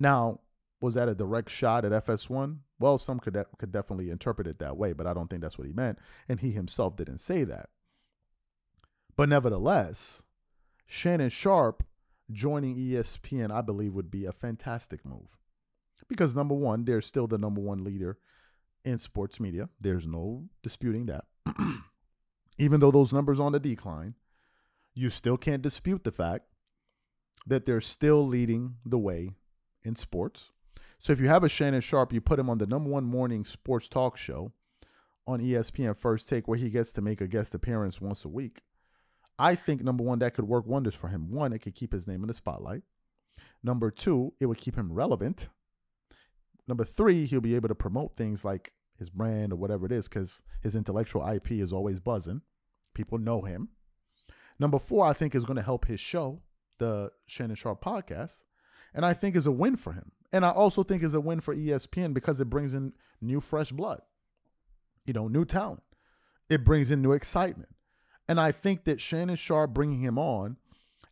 Now, 0.00 0.40
was 0.80 0.94
that 0.94 1.08
a 1.08 1.14
direct 1.14 1.50
shot 1.50 1.84
at 1.84 2.06
FS1? 2.06 2.58
Well, 2.78 2.98
some 2.98 3.20
could 3.20 3.36
could 3.58 3.72
definitely 3.72 4.10
interpret 4.10 4.46
it 4.46 4.58
that 4.58 4.76
way, 4.76 4.92
but 4.92 5.06
I 5.06 5.14
don't 5.14 5.28
think 5.28 5.42
that's 5.42 5.58
what 5.58 5.66
he 5.66 5.72
meant, 5.72 5.98
and 6.28 6.40
he 6.40 6.52
himself 6.52 6.96
didn't 6.96 7.18
say 7.18 7.44
that. 7.44 7.68
But 9.16 9.28
nevertheless, 9.28 10.22
Shannon 10.86 11.30
Sharpe 11.30 11.84
joining 12.30 12.76
ESPN, 12.76 13.50
I 13.50 13.62
believe, 13.62 13.94
would 13.94 14.10
be 14.10 14.24
a 14.24 14.32
fantastic 14.32 15.04
move. 15.04 15.36
Because 16.08 16.36
number 16.36 16.54
one, 16.54 16.84
they're 16.84 17.02
still 17.02 17.26
the 17.26 17.38
number 17.38 17.60
one 17.60 17.84
leader 17.84 18.18
in 18.84 18.98
sports 18.98 19.40
media. 19.40 19.68
There's 19.80 20.06
no 20.06 20.44
disputing 20.62 21.06
that. 21.06 21.24
Even 22.58 22.80
though 22.80 22.90
those 22.90 23.12
numbers 23.12 23.40
on 23.40 23.52
the 23.52 23.60
decline, 23.60 24.14
you 24.94 25.10
still 25.10 25.36
can't 25.36 25.62
dispute 25.62 26.04
the 26.04 26.12
fact 26.12 26.46
that 27.46 27.64
they're 27.64 27.80
still 27.80 28.26
leading 28.26 28.76
the 28.84 28.98
way 28.98 29.30
in 29.84 29.96
sports. 29.96 30.50
So 30.98 31.12
if 31.12 31.20
you 31.20 31.28
have 31.28 31.44
a 31.44 31.48
Shannon 31.48 31.80
Sharpe, 31.80 32.12
you 32.12 32.20
put 32.20 32.38
him 32.38 32.50
on 32.50 32.58
the 32.58 32.66
number 32.66 32.90
one 32.90 33.04
morning 33.04 33.44
sports 33.44 33.88
talk 33.88 34.16
show 34.16 34.52
on 35.26 35.40
ESPN 35.40 35.96
First 35.96 36.28
Take, 36.28 36.48
where 36.48 36.58
he 36.58 36.70
gets 36.70 36.92
to 36.92 37.02
make 37.02 37.20
a 37.20 37.28
guest 37.28 37.54
appearance 37.54 38.00
once 38.00 38.24
a 38.24 38.28
week. 38.28 38.62
I 39.38 39.54
think 39.54 39.82
number 39.84 40.02
one, 40.02 40.18
that 40.18 40.34
could 40.34 40.48
work 40.48 40.66
wonders 40.66 40.94
for 40.94 41.08
him. 41.08 41.30
One, 41.30 41.52
it 41.52 41.60
could 41.60 41.74
keep 41.74 41.92
his 41.92 42.08
name 42.08 42.22
in 42.22 42.28
the 42.28 42.34
spotlight. 42.34 42.82
Number 43.62 43.90
two, 43.90 44.32
it 44.40 44.46
would 44.46 44.58
keep 44.58 44.74
him 44.74 44.92
relevant. 44.92 45.48
Number 46.66 46.84
three, 46.84 47.24
he'll 47.26 47.40
be 47.40 47.54
able 47.54 47.68
to 47.68 47.74
promote 47.74 48.16
things 48.16 48.44
like 48.44 48.72
his 48.98 49.10
brand 49.10 49.52
or 49.52 49.56
whatever 49.56 49.86
it 49.86 49.92
is 49.92 50.08
because 50.08 50.42
his 50.62 50.74
intellectual 50.74 51.26
IP 51.26 51.52
is 51.52 51.72
always 51.72 52.00
buzzing. 52.00 52.42
People 52.94 53.18
know 53.18 53.42
him. 53.42 53.68
Number 54.58 54.78
four, 54.78 55.06
I 55.06 55.12
think 55.12 55.34
is 55.34 55.44
going 55.44 55.56
to 55.56 55.62
help 55.62 55.86
his 55.86 56.00
show, 56.00 56.40
the 56.78 57.10
Shannon 57.26 57.56
Sharpe 57.56 57.82
podcast, 57.82 58.42
and 58.94 59.04
I 59.04 59.14
think 59.14 59.36
is 59.36 59.46
a 59.46 59.52
win 59.52 59.76
for 59.76 59.92
him. 59.92 60.12
And 60.32 60.44
I 60.44 60.50
also 60.50 60.82
think 60.82 61.02
is 61.02 61.14
a 61.14 61.20
win 61.20 61.40
for 61.40 61.54
ESPN 61.54 62.12
because 62.12 62.40
it 62.40 62.50
brings 62.50 62.74
in 62.74 62.92
new 63.20 63.40
fresh 63.40 63.72
blood, 63.72 64.00
you 65.04 65.12
know, 65.12 65.28
new 65.28 65.44
talent. 65.44 65.82
It 66.48 66.64
brings 66.64 66.90
in 66.90 67.02
new 67.02 67.12
excitement. 67.12 67.70
And 68.28 68.38
I 68.38 68.52
think 68.52 68.84
that 68.84 69.00
Shannon 69.00 69.36
Sharpe 69.36 69.72
bringing 69.72 70.00
him 70.00 70.18
on 70.18 70.56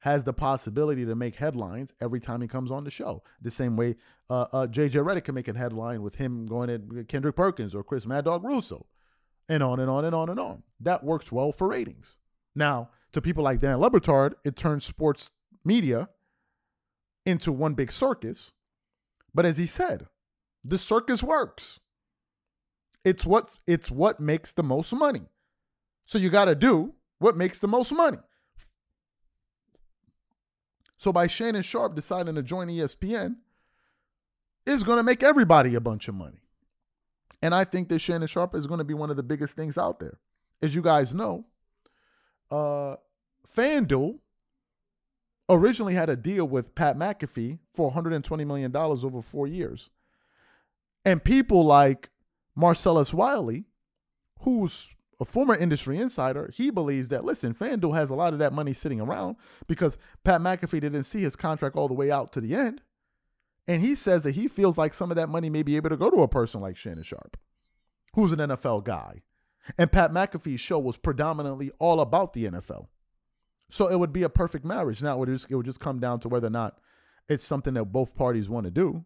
has 0.01 0.25
the 0.25 0.33
possibility 0.33 1.05
to 1.05 1.15
make 1.15 1.37
headlines 1.37 1.93
every 2.01 2.21
time 2.21 2.41
he 2.41 2.47
comes 2.47 2.71
on 2.71 2.85
the 2.85 2.91
show. 2.91 3.23
The 3.41 3.51
same 3.51 3.77
way 3.77 3.97
uh, 4.31 4.43
uh, 4.53 4.67
JJ 4.67 5.05
Redick 5.05 5.25
can 5.25 5.35
make 5.35 5.49
a 5.49 5.57
headline 5.57 6.03
with 6.03 6.17
him 6.17 6.47
going 6.47 6.71
at 6.71 7.09
Kendrick 7.09 7.37
Perkins 7.37 7.75
or 7.75 7.83
Chris 7.83 8.07
Mad 8.07 8.25
Dog 8.25 8.45
Russo, 8.45 8.87
and 9.49 9.63
on 9.63 9.81
and 9.81 9.91
on 9.91 10.05
and 10.05 10.15
on 10.15 10.29
and 10.29 10.39
on. 10.39 10.63
That 10.79 11.03
works 11.03 11.33
well 11.33 11.53
for 11.53 11.69
ratings. 11.69 12.19
Now, 12.55 12.91
to 13.13 13.21
people 13.21 13.43
like 13.45 13.61
Dan 13.61 13.79
Le 13.79 13.91
Batard, 13.91 14.35
it 14.45 14.57
turns 14.57 14.85
sports 14.85 15.31
media 15.67 16.09
into 17.27 17.53
one 17.53 17.75
big 17.75 17.93
circus. 17.93 18.53
But 19.35 19.45
as 19.45 19.59
he 19.59 19.67
said, 19.67 20.07
the 20.65 20.79
circus 20.79 21.23
works. 21.23 21.81
It's 23.05 23.27
what 23.27 23.57
it's 23.67 23.91
what 23.91 24.21
makes 24.21 24.53
the 24.53 24.63
most 24.63 24.93
money. 24.93 25.23
So 26.07 26.19
you 26.19 26.31
got 26.31 26.47
to 26.47 26.55
do 26.55 26.95
what 27.19 27.37
makes 27.37 27.59
the 27.59 27.69
most 27.69 27.93
money. 27.93 28.19
So 30.97 31.13
by 31.13 31.27
Shannon 31.27 31.63
Sharpe 31.63 31.95
deciding 31.95 32.35
to 32.37 32.43
join 32.43 32.69
ESPN 32.69 33.37
is 34.65 34.83
going 34.83 34.97
to 34.97 35.03
make 35.03 35.23
everybody 35.23 35.75
a 35.75 35.81
bunch 35.81 36.09
of 36.09 36.15
money. 36.15 36.41
And 37.43 37.55
I 37.55 37.65
think 37.65 37.89
that 37.89 37.99
Shannon 37.99 38.29
Sharpe 38.29 38.55
is 38.55 38.67
going 38.67 38.79
to 38.79 38.85
be 38.85 38.95
one 38.95 39.11
of 39.11 39.17
the 39.17 39.23
biggest 39.23 39.55
things 39.55 39.77
out 39.77 40.01
there. 40.01 40.19
As 40.63 40.75
you 40.75 40.83
guys 40.83 41.15
know, 41.15 41.45
uh, 42.51 42.97
FanDuel 43.55 44.19
originally 45.49 45.95
had 45.95 46.09
a 46.09 46.17
deal 46.17 46.47
with 46.47 46.75
Pat 46.75 46.97
McAfee 46.97 47.59
for 47.73 47.93
$120 47.93 48.47
million 48.47 48.75
over 48.75 49.23
four 49.23 49.47
years. 49.47 49.91
And 51.05 51.23
people 51.23 51.65
like 51.65 52.11
Marcellus 52.55 53.15
Wiley, 53.15 53.65
who's 54.41 54.89
a 55.21 55.25
former 55.25 55.55
industry 55.55 55.99
insider, 55.99 56.51
he 56.53 56.71
believes 56.71 57.09
that, 57.11 57.25
listen, 57.25 57.55
FanDuel 57.55 57.95
has 57.95 58.11
a 58.11 58.15
lot 58.15 58.33
of 58.33 58.39
that 58.41 58.53
money 58.53 58.73
sitting 58.73 59.01
around 59.01 59.37
because 59.67 59.97
Pat 60.25 60.41
McAfee 60.41 60.81
didn't 60.81 61.05
see 61.05 61.21
his 61.21 61.37
contract 61.37 61.77
all 61.77 61.89
the 61.89 61.95
way 61.95 62.11
out 62.11 62.33
to 62.33 62.41
the 62.41 62.55
end. 62.55 62.83
And 63.69 63.83
he 63.83 63.95
says 63.95 64.23
that 64.23 64.35
he 64.35 64.49
feels 64.49 64.79
like 64.79 64.95
some 64.95 65.11
of 65.11 65.17
that 65.17 65.29
money 65.29 65.51
may 65.51 65.63
be 65.63 65.77
able 65.77 65.91
to 65.91 65.97
go 65.97 66.11
to 66.11 66.23
a 66.23 66.29
person 66.29 66.61
like 66.61 66.77
Shannon 66.77 67.03
Sharpe, 67.03 67.37
who's 68.15 68.33
an 68.33 68.39
NFL 68.39 68.85
guy. 68.85 69.23
And 69.77 69.91
Pat 69.91 70.13
McAfee's 70.13 70.61
show 70.61 70.79
was 70.79 70.97
predominantly 70.97 71.73
all 71.79 72.01
about 72.01 72.33
the 72.33 72.45
NFL. 72.45 72.87
So 73.69 73.89
it 73.89 73.99
would 73.99 74.13
be 74.13 74.23
a 74.23 74.29
perfect 74.29 74.65
marriage. 74.65 75.03
Now 75.03 75.17
it 75.17 75.19
would 75.19 75.29
just, 75.29 75.51
it 75.51 75.55
would 75.55 75.67
just 75.67 75.81
come 75.81 75.99
down 75.99 76.21
to 76.21 76.29
whether 76.29 76.47
or 76.47 76.51
not 76.51 76.79
it's 77.29 77.45
something 77.45 77.75
that 77.75 77.85
both 77.87 78.15
parties 78.15 78.49
want 78.49 78.65
to 78.65 78.71
do. 78.71 79.05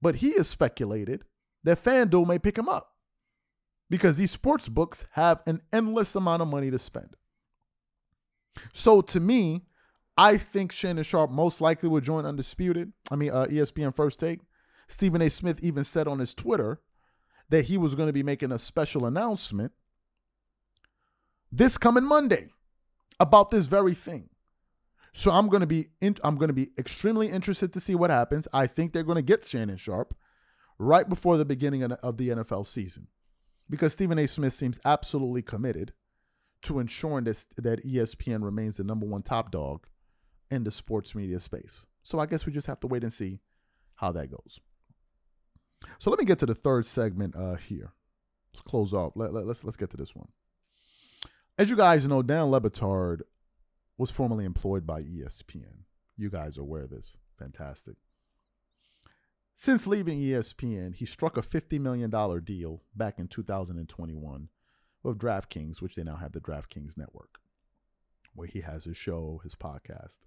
But 0.00 0.16
he 0.16 0.32
has 0.34 0.48
speculated 0.48 1.24
that 1.64 1.82
FanDuel 1.82 2.26
may 2.26 2.38
pick 2.38 2.56
him 2.56 2.68
up 2.68 2.92
because 3.90 4.16
these 4.16 4.30
sports 4.30 4.68
books 4.68 5.04
have 5.12 5.42
an 5.46 5.60
endless 5.72 6.14
amount 6.14 6.42
of 6.42 6.48
money 6.48 6.70
to 6.70 6.78
spend. 6.78 7.16
So 8.72 9.00
to 9.02 9.20
me, 9.20 9.62
I 10.16 10.38
think 10.38 10.72
Shannon 10.72 11.04
Sharpe 11.04 11.30
most 11.30 11.60
likely 11.60 11.88
will 11.88 12.00
join 12.00 12.24
Undisputed. 12.24 12.92
I 13.10 13.16
mean, 13.16 13.30
uh, 13.30 13.46
ESPN 13.50 13.94
First 13.94 14.18
Take. 14.18 14.40
Stephen 14.88 15.20
A. 15.20 15.28
Smith 15.28 15.58
even 15.62 15.84
said 15.84 16.08
on 16.08 16.20
his 16.20 16.34
Twitter 16.34 16.80
that 17.48 17.66
he 17.66 17.76
was 17.76 17.94
going 17.94 18.06
to 18.06 18.12
be 18.12 18.22
making 18.22 18.52
a 18.52 18.58
special 18.58 19.04
announcement 19.04 19.72
this 21.52 21.78
coming 21.78 22.04
Monday 22.04 22.48
about 23.18 23.50
this 23.50 23.66
very 23.66 23.94
thing. 23.94 24.28
So 25.12 25.30
I'm 25.30 25.48
going 25.48 25.60
to 25.60 25.66
be 25.66 25.88
in, 26.00 26.16
I'm 26.22 26.36
going 26.36 26.48
to 26.48 26.54
be 26.54 26.70
extremely 26.78 27.28
interested 27.28 27.72
to 27.72 27.80
see 27.80 27.94
what 27.94 28.10
happens. 28.10 28.46
I 28.52 28.66
think 28.66 28.92
they're 28.92 29.02
going 29.02 29.16
to 29.16 29.22
get 29.22 29.44
Shannon 29.44 29.78
Sharpe 29.78 30.14
right 30.78 31.08
before 31.08 31.38
the 31.38 31.44
beginning 31.44 31.82
of 31.82 32.16
the 32.18 32.28
NFL 32.28 32.66
season 32.66 33.08
because 33.70 33.94
Stephen 33.94 34.18
A. 34.18 34.26
Smith 34.26 34.52
seems 34.52 34.78
absolutely 34.84 35.42
committed 35.42 35.92
to 36.62 36.78
ensuring 36.78 37.24
that, 37.24 37.44
that 37.56 37.84
ESPN 37.84 38.42
remains 38.42 38.76
the 38.76 38.84
number 38.84 39.06
one 39.06 39.22
top 39.22 39.50
dog 39.50 39.86
in 40.50 40.64
the 40.64 40.70
sports 40.70 41.14
media 41.14 41.40
space. 41.40 41.86
So 42.02 42.18
I 42.18 42.26
guess 42.26 42.46
we 42.46 42.52
just 42.52 42.66
have 42.66 42.80
to 42.80 42.86
wait 42.86 43.02
and 43.02 43.12
see 43.12 43.40
how 43.96 44.12
that 44.12 44.30
goes. 44.30 44.60
So 45.98 46.10
let 46.10 46.18
me 46.18 46.24
get 46.24 46.38
to 46.40 46.46
the 46.46 46.54
third 46.54 46.86
segment 46.86 47.36
uh, 47.36 47.56
here. 47.56 47.92
Let's 48.52 48.60
close 48.60 48.94
off. 48.94 49.12
Let, 49.16 49.32
let, 49.32 49.46
let's 49.46 49.64
let's 49.64 49.76
get 49.76 49.90
to 49.90 49.96
this 49.96 50.14
one. 50.14 50.28
As 51.58 51.70
you 51.70 51.76
guys 51.76 52.06
know, 52.06 52.22
Dan 52.22 52.50
Le 52.50 52.60
Batard 52.60 53.22
was 53.96 54.10
formerly 54.10 54.44
employed 54.44 54.86
by 54.86 55.02
ESPN. 55.02 55.84
You 56.14 56.28
guys 56.28 56.58
are 56.58 56.62
aware 56.62 56.82
of 56.82 56.90
this. 56.90 57.16
Fantastic. 57.38 57.96
Since 59.54 59.86
leaving 59.86 60.20
ESPN, 60.20 60.94
he 60.94 61.06
struck 61.06 61.38
a 61.38 61.42
$50 61.42 61.80
million 61.80 62.10
deal 62.44 62.82
back 62.94 63.18
in 63.18 63.26
2021 63.26 64.48
with 65.02 65.18
DraftKings, 65.18 65.80
which 65.80 65.94
they 65.94 66.02
now 66.02 66.16
have 66.16 66.32
the 66.32 66.42
DraftKings 66.42 66.98
network, 66.98 67.38
where 68.34 68.48
he 68.48 68.60
has 68.60 68.84
his 68.84 68.98
show, 68.98 69.40
his 69.42 69.54
podcast. 69.54 70.18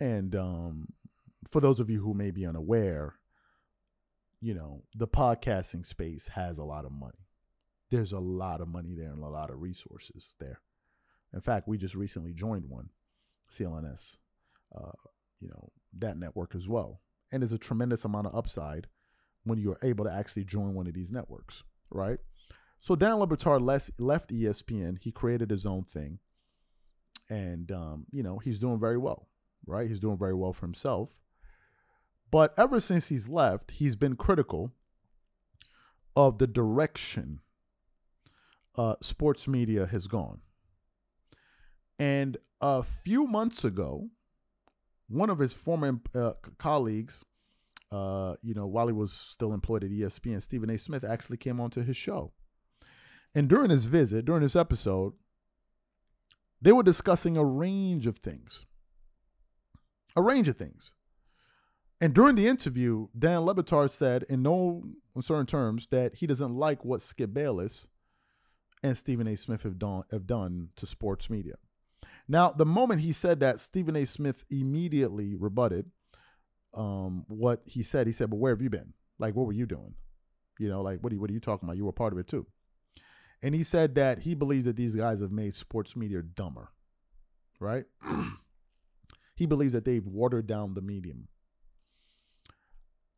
And 0.00 0.34
um, 0.34 0.88
for 1.50 1.60
those 1.60 1.78
of 1.78 1.90
you 1.90 2.00
who 2.00 2.14
may 2.14 2.30
be 2.30 2.46
unaware, 2.46 3.16
you 4.40 4.54
know, 4.54 4.84
the 4.94 5.08
podcasting 5.08 5.84
space 5.84 6.28
has 6.28 6.56
a 6.56 6.64
lot 6.64 6.86
of 6.86 6.92
money. 6.92 7.27
There's 7.90 8.12
a 8.12 8.18
lot 8.18 8.60
of 8.60 8.68
money 8.68 8.94
there 8.94 9.10
and 9.10 9.22
a 9.22 9.28
lot 9.28 9.50
of 9.50 9.60
resources 9.60 10.34
there. 10.38 10.60
In 11.32 11.40
fact, 11.40 11.68
we 11.68 11.78
just 11.78 11.94
recently 11.94 12.32
joined 12.32 12.68
one, 12.68 12.90
CLNS, 13.50 14.16
uh, 14.74 14.92
you 15.40 15.48
know, 15.48 15.70
that 15.98 16.18
network 16.18 16.54
as 16.54 16.68
well 16.68 17.00
and 17.30 17.42
there's 17.42 17.52
a 17.52 17.58
tremendous 17.58 18.04
amount 18.04 18.26
of 18.26 18.34
upside 18.34 18.86
when 19.44 19.58
you're 19.58 19.78
able 19.82 20.04
to 20.04 20.12
actually 20.12 20.44
join 20.44 20.74
one 20.74 20.86
of 20.86 20.94
these 20.94 21.12
networks, 21.12 21.64
right? 21.90 22.18
So 22.80 22.94
Dan 22.94 23.18
left, 23.18 24.00
left 24.00 24.30
ESPN. 24.30 24.98
He 25.00 25.10
created 25.10 25.50
his 25.50 25.66
own 25.66 25.84
thing, 25.84 26.18
and 27.28 27.70
um, 27.72 28.06
you 28.12 28.22
know 28.22 28.38
he's 28.38 28.58
doing 28.58 28.78
very 28.78 28.98
well, 28.98 29.28
right? 29.66 29.88
He's 29.88 30.00
doing 30.00 30.18
very 30.18 30.34
well 30.34 30.52
for 30.52 30.66
himself. 30.66 31.10
But 32.30 32.54
ever 32.56 32.78
since 32.78 33.08
he's 33.08 33.28
left, 33.28 33.72
he's 33.72 33.96
been 33.96 34.14
critical 34.14 34.72
of 36.14 36.38
the 36.38 36.46
direction 36.46 37.40
uh, 38.78 38.94
sports 39.02 39.48
media 39.48 39.86
has 39.86 40.06
gone. 40.06 40.40
And 41.98 42.38
a 42.60 42.82
few 42.82 43.26
months 43.26 43.64
ago, 43.64 44.08
one 45.08 45.30
of 45.30 45.40
his 45.40 45.52
former 45.52 46.00
uh, 46.14 46.34
colleagues, 46.58 47.24
uh, 47.90 48.36
you 48.40 48.54
know, 48.54 48.66
while 48.66 48.86
he 48.86 48.92
was 48.92 49.12
still 49.12 49.52
employed 49.52 49.82
at 49.82 49.90
ESPN, 49.90 50.40
Stephen 50.40 50.70
A. 50.70 50.78
Smith 50.78 51.04
actually 51.04 51.38
came 51.38 51.60
onto 51.60 51.82
his 51.82 51.96
show. 51.96 52.32
And 53.34 53.48
during 53.48 53.70
his 53.70 53.86
visit, 53.86 54.24
during 54.24 54.42
this 54.42 54.56
episode, 54.56 55.14
they 56.60 56.72
were 56.72 56.82
discussing 56.82 57.36
a 57.36 57.44
range 57.44 58.06
of 58.06 58.18
things. 58.18 58.64
A 60.14 60.22
range 60.22 60.48
of 60.48 60.56
things. 60.56 60.94
And 62.00 62.14
during 62.14 62.36
the 62.36 62.46
interview, 62.46 63.08
Dan 63.18 63.40
Le 63.40 63.54
Batard 63.54 63.90
said 63.90 64.24
in 64.28 64.42
no 64.42 64.84
uncertain 65.16 65.46
terms 65.46 65.88
that 65.88 66.16
he 66.16 66.26
doesn't 66.28 66.54
like 66.54 66.84
what 66.84 67.02
Skip 67.02 67.34
Bayless 67.34 67.88
and 68.82 68.96
Stephen 68.96 69.26
A. 69.26 69.36
Smith 69.36 69.62
have 69.62 69.78
done, 69.78 70.04
have 70.10 70.26
done 70.26 70.68
to 70.76 70.86
sports 70.86 71.28
media. 71.30 71.54
Now, 72.28 72.50
the 72.50 72.66
moment 72.66 73.00
he 73.00 73.12
said 73.12 73.40
that, 73.40 73.60
Stephen 73.60 73.96
A. 73.96 74.04
Smith 74.04 74.44
immediately 74.50 75.34
rebutted 75.34 75.90
um, 76.74 77.24
what 77.28 77.62
he 77.64 77.82
said. 77.82 78.06
He 78.06 78.12
said, 78.12 78.30
"But 78.30 78.36
where 78.36 78.52
have 78.52 78.62
you 78.62 78.70
been? 78.70 78.92
Like, 79.18 79.34
what 79.34 79.46
were 79.46 79.52
you 79.52 79.66
doing? 79.66 79.94
You 80.58 80.68
know, 80.68 80.82
like 80.82 81.00
what 81.00 81.12
are 81.12 81.14
you, 81.14 81.20
what 81.20 81.30
are 81.30 81.34
you 81.34 81.40
talking 81.40 81.68
about? 81.68 81.76
You 81.76 81.86
were 81.86 81.92
part 81.92 82.12
of 82.12 82.18
it 82.18 82.28
too." 82.28 82.46
And 83.42 83.54
he 83.54 83.62
said 83.62 83.94
that 83.94 84.20
he 84.20 84.34
believes 84.34 84.64
that 84.64 84.76
these 84.76 84.94
guys 84.94 85.20
have 85.20 85.30
made 85.30 85.54
sports 85.54 85.96
media 85.96 86.22
dumber, 86.22 86.70
right? 87.60 87.84
he 89.36 89.46
believes 89.46 89.72
that 89.72 89.84
they've 89.84 90.06
watered 90.06 90.46
down 90.46 90.74
the 90.74 90.82
medium. 90.82 91.28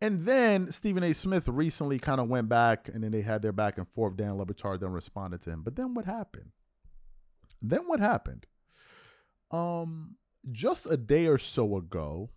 And 0.00 0.24
then 0.24 0.72
Stephen 0.72 1.02
A. 1.02 1.12
Smith 1.12 1.46
recently 1.46 1.98
kind 1.98 2.20
of 2.20 2.28
went 2.28 2.48
back, 2.48 2.88
and 2.88 3.04
then 3.04 3.10
they 3.10 3.20
had 3.20 3.42
their 3.42 3.52
back 3.52 3.76
and 3.76 3.86
forth. 3.88 4.16
Dan 4.16 4.38
Le 4.38 4.46
Batard 4.46 4.80
then 4.80 4.92
responded 4.92 5.42
to 5.42 5.50
him. 5.50 5.62
But 5.62 5.76
then 5.76 5.92
what 5.94 6.06
happened? 6.06 6.52
Then 7.60 7.80
what 7.86 8.00
happened? 8.00 8.46
Um, 9.50 10.16
just 10.50 10.86
a 10.86 10.96
day 10.96 11.26
or 11.26 11.36
so 11.36 11.76
ago, 11.76 12.30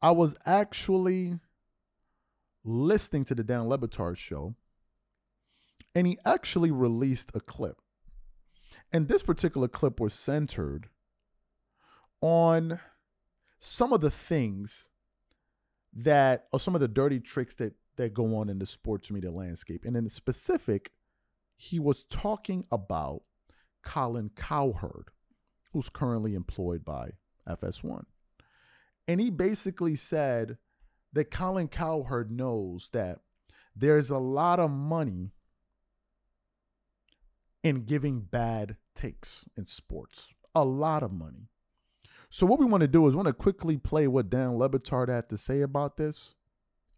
I 0.00 0.12
was 0.12 0.36
actually 0.46 1.40
listening 2.62 3.24
to 3.24 3.34
the 3.34 3.42
Dan 3.42 3.68
Le 3.68 3.78
Batard 3.78 4.18
show, 4.18 4.54
and 5.94 6.06
he 6.06 6.18
actually 6.24 6.70
released 6.70 7.32
a 7.34 7.40
clip. 7.40 7.80
And 8.92 9.08
this 9.08 9.22
particular 9.24 9.66
clip 9.66 9.98
was 9.98 10.14
centered 10.14 10.88
on 12.20 12.78
some 13.58 13.92
of 13.92 14.00
the 14.00 14.10
things 14.10 14.88
that, 15.94 16.46
or 16.52 16.60
some 16.60 16.74
of 16.74 16.80
the 16.80 16.88
dirty 16.88 17.20
tricks 17.20 17.54
that 17.56 17.74
that 17.96 18.14
go 18.14 18.36
on 18.36 18.48
in 18.48 18.58
the 18.58 18.66
sports 18.66 19.10
media 19.10 19.30
landscape. 19.30 19.84
And 19.84 19.94
in 19.96 20.08
specific, 20.08 20.92
he 21.56 21.78
was 21.78 22.04
talking 22.04 22.64
about 22.72 23.22
Colin 23.82 24.30
Cowherd, 24.34 25.10
who's 25.72 25.90
currently 25.90 26.34
employed 26.34 26.82
by 26.82 27.10
FS1. 27.46 28.04
And 29.06 29.20
he 29.20 29.30
basically 29.30 29.96
said 29.96 30.56
that 31.12 31.30
Colin 31.30 31.68
Cowherd 31.68 32.30
knows 32.30 32.88
that 32.92 33.18
there's 33.76 34.08
a 34.08 34.18
lot 34.18 34.58
of 34.58 34.70
money 34.70 35.32
in 37.62 37.84
giving 37.84 38.20
bad 38.20 38.76
takes 38.94 39.44
in 39.56 39.66
sports. 39.66 40.30
A 40.54 40.64
lot 40.64 41.02
of 41.02 41.12
money. 41.12 41.49
So 42.30 42.46
what 42.46 42.58
we 42.58 42.66
want 42.66 42.80
to 42.80 42.88
do 42.88 43.06
is 43.06 43.14
want 43.14 43.28
to 43.28 43.34
quickly 43.34 43.76
play 43.76 44.06
what 44.06 44.30
Dan 44.30 44.56
Le 44.56 44.70
Batard 44.70 45.08
had 45.08 45.28
to 45.28 45.36
say 45.36 45.60
about 45.60 45.96
this 45.96 46.36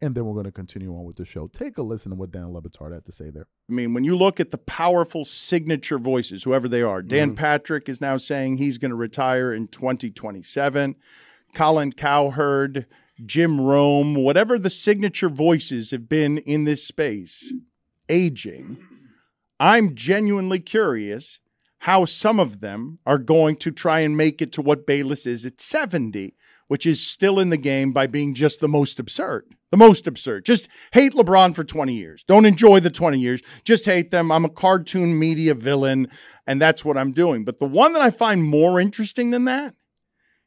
and 0.03 0.16
then 0.16 0.27
we're 0.27 0.35
going 0.35 0.45
to 0.45 0.53
continue 0.53 0.92
on 0.95 1.05
with 1.05 1.14
the 1.14 1.25
show. 1.25 1.47
Take 1.47 1.79
a 1.79 1.83
listen 1.83 2.11
to 2.11 2.16
what 2.16 2.33
Dan 2.33 2.53
Le 2.53 2.61
Batard 2.61 2.92
had 2.92 3.05
to 3.05 3.12
say 3.12 3.31
there. 3.31 3.47
I 3.71 3.73
mean, 3.73 3.95
when 3.95 4.03
you 4.03 4.18
look 4.18 4.40
at 4.40 4.51
the 4.51 4.59
powerful 4.59 5.25
signature 5.25 5.99
voices, 5.99 6.42
whoever 6.42 6.68
they 6.68 6.83
are, 6.83 7.03
Dan 7.03 7.29
mm-hmm. 7.29 7.37
Patrick 7.37 7.88
is 7.88 8.01
now 8.01 8.16
saying 8.16 8.57
he's 8.57 8.79
going 8.79 8.90
to 8.90 8.97
retire 8.97 9.55
in 9.55 9.68
2027. 9.68 10.97
Colin 11.55 11.92
Cowherd, 11.92 12.87
Jim 13.25 13.61
Rome, 13.61 14.16
whatever 14.16 14.59
the 14.59 14.71
signature 14.71 15.29
voices 15.29 15.92
have 15.92 16.09
been 16.09 16.38
in 16.38 16.64
this 16.64 16.85
space, 16.85 17.53
aging. 18.09 18.79
I'm 19.61 19.95
genuinely 19.95 20.59
curious 20.59 21.38
how 21.83 22.05
some 22.05 22.40
of 22.40 22.61
them 22.61 22.99
are 23.05 23.18
going 23.18 23.57
to 23.57 23.71
try 23.71 24.01
and 24.01 24.16
make 24.16 24.40
it 24.40 24.53
to 24.53 24.62
what 24.62 24.87
Bayless 24.87 25.27
is 25.27 25.45
at 25.45 25.61
70 25.61 26.35
which 26.73 26.87
is 26.87 27.07
still 27.07 27.38
in 27.38 27.51
the 27.51 27.59
game 27.59 27.92
by 27.92 28.07
being 28.07 28.33
just 28.33 28.61
the 28.61 28.68
most 28.68 28.99
absurd. 28.99 29.45
The 29.71 29.77
most 29.77 30.07
absurd. 30.07 30.47
Just 30.47 30.68
hate 30.95 31.12
LeBron 31.12 31.55
for 31.55 31.64
20 31.64 31.92
years. 31.92 32.25
Don't 32.25 32.47
enjoy 32.47 32.81
the 32.81 32.88
20 32.88 33.18
years. 33.18 33.42
Just 33.62 33.85
hate 33.85 34.11
them. 34.11 34.33
I'm 34.33 34.47
a 34.47 34.49
cartoon 34.49 35.18
media 35.18 35.55
villain, 35.55 36.09
and 36.47 36.62
that's 36.62 36.83
what 36.83 36.97
I'm 36.97 37.12
doing. 37.12 37.45
But 37.45 37.59
the 37.59 37.66
one 37.66 37.92
that 37.92 38.01
I 38.01 38.11
find 38.11 38.42
more 38.42 38.81
interesting 38.81 39.33
than 39.33 39.45
that 39.45 39.75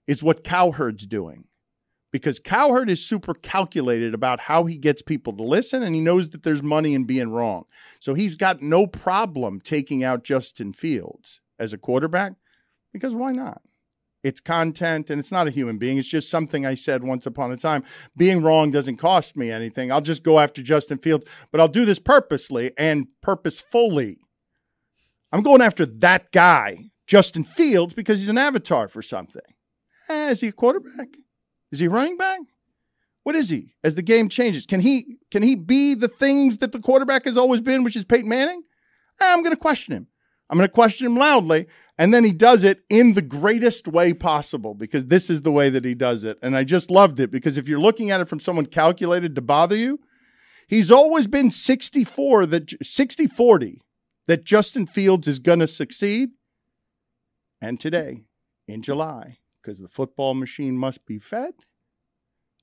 is 0.08 0.24
what 0.24 0.44
Cowherd's 0.44 1.06
doing. 1.06 1.46
Because 2.16 2.40
Cowherd 2.40 2.90
is 2.90 3.06
super 3.06 3.34
calculated 3.34 4.14
about 4.14 4.40
how 4.40 4.64
he 4.64 4.78
gets 4.78 5.02
people 5.02 5.34
to 5.34 5.44
listen 5.44 5.84
and 5.84 5.94
he 5.94 6.00
knows 6.00 6.30
that 6.30 6.44
there's 6.44 6.64
money 6.64 6.94
in 6.94 7.04
being 7.04 7.28
wrong. 7.28 7.66
So 8.00 8.14
he's 8.14 8.36
got 8.36 8.62
no 8.62 8.88
problem 8.88 9.60
taking 9.60 10.02
out 10.02 10.24
Justin 10.24 10.72
Fields 10.72 11.42
as 11.60 11.74
a 11.74 11.78
quarterback 11.78 12.36
because 12.94 13.14
why 13.14 13.34
not? 13.34 13.62
It's 14.24 14.40
content 14.40 15.10
and 15.10 15.20
it's 15.20 15.30
not 15.30 15.50
a 15.50 15.52
human 15.52 15.78
being. 15.78 15.98
It's 15.98 16.08
just 16.08 16.30
something 16.30 16.66
I 16.66 16.74
said 16.76 17.04
once 17.04 17.26
upon 17.26 17.52
a 17.52 17.58
time. 17.58 17.84
Being 18.16 18.42
wrong 18.42 18.72
doesn't 18.72 18.96
cost 18.96 19.36
me 19.36 19.52
anything. 19.52 19.92
I'll 19.92 20.00
just 20.00 20.24
go 20.24 20.40
after 20.40 20.62
Justin 20.62 21.00
Fields, 21.00 21.26
but 21.52 21.60
I'll 21.60 21.68
do 21.68 21.84
this 21.84 22.00
purposely 22.00 22.72
and 22.78 23.08
purposefully. 23.22 24.20
I'm 25.34 25.44
going 25.44 25.62
after 25.62 25.86
that 25.86 26.32
guy, 26.32 26.92
Justin 27.08 27.44
Fields, 27.44 27.94
because 27.94 28.22
he's 28.22 28.30
an 28.30 28.38
avatar 28.38 28.88
for 28.88 29.02
something. 29.02 29.42
Eh, 30.08 30.30
is 30.30 30.40
he 30.40 30.48
a 30.48 30.54
quarterback? 30.54 31.10
Is 31.72 31.80
he 31.80 31.88
running 31.88 32.18
back? 32.18 32.40
What 33.24 33.36
is 33.36 33.50
he 33.50 33.74
as 33.84 33.96
the 33.96 34.04
game 34.04 34.30
changes? 34.30 34.66
Can 34.66 34.82
he 34.82 35.18
can 35.32 35.42
he 35.42 35.56
be 35.56 35.96
the 35.96 36.08
things 36.08 36.60
that 36.60 36.72
the 36.72 36.80
quarterback 36.80 37.26
has 37.26 37.38
always 37.38 37.62
been, 37.62 37.84
which 37.84 37.96
is 37.96 38.06
Peyton 38.06 38.30
Manning? 38.30 38.62
Eh, 39.20 39.26
I'm 39.34 39.42
going 39.42 39.56
to 39.56 39.60
question 39.60 39.94
him. 39.94 40.08
I'm 40.50 40.58
going 40.58 40.68
to 40.68 40.74
question 40.74 41.08
him 41.08 41.18
loudly. 41.18 41.66
And 41.98 42.14
then 42.14 42.24
he 42.24 42.34
does 42.34 42.64
it 42.64 42.84
in 42.90 43.14
the 43.14 43.22
greatest 43.22 43.88
way 43.88 44.14
possible 44.14 44.74
because 44.74 45.06
this 45.06 45.30
is 45.30 45.42
the 45.42 45.52
way 45.52 45.70
that 45.70 45.86
he 45.86 45.96
does 45.96 46.24
it. 46.24 46.38
And 46.42 46.56
I 46.56 46.64
just 46.64 46.92
loved 46.92 47.20
it 47.20 47.32
because 47.32 47.58
if 47.58 47.68
you're 47.68 47.80
looking 47.80 48.12
at 48.12 48.22
it 48.22 48.28
from 48.28 48.40
someone 48.40 48.66
calculated 48.66 49.34
to 49.36 49.42
bother 49.42 49.76
you, 49.76 50.00
he's 50.68 50.92
always 50.92 51.26
been 51.26 51.52
64 51.52 52.46
that 52.48 52.86
60 52.86 53.28
40 53.28 53.82
that 54.28 54.44
Justin 54.44 54.86
Fields 54.86 55.28
is 55.28 55.40
going 55.40 55.60
to 55.60 55.68
succeed. 55.68 56.32
And 57.62 57.80
today, 57.80 58.26
in 58.68 58.82
July, 58.82 59.38
because 59.66 59.80
the 59.80 59.88
football 59.88 60.36
machine 60.36 60.78
must 60.78 61.06
be 61.06 61.18
fed, 61.18 61.54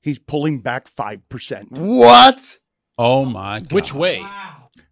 he's 0.00 0.20
pulling 0.20 0.60
back 0.60 0.88
5%. 0.88 1.66
What? 1.70 2.58
Oh 2.96 3.24
my 3.24 3.60
god. 3.60 3.72
Which 3.72 3.92
way? 3.92 4.24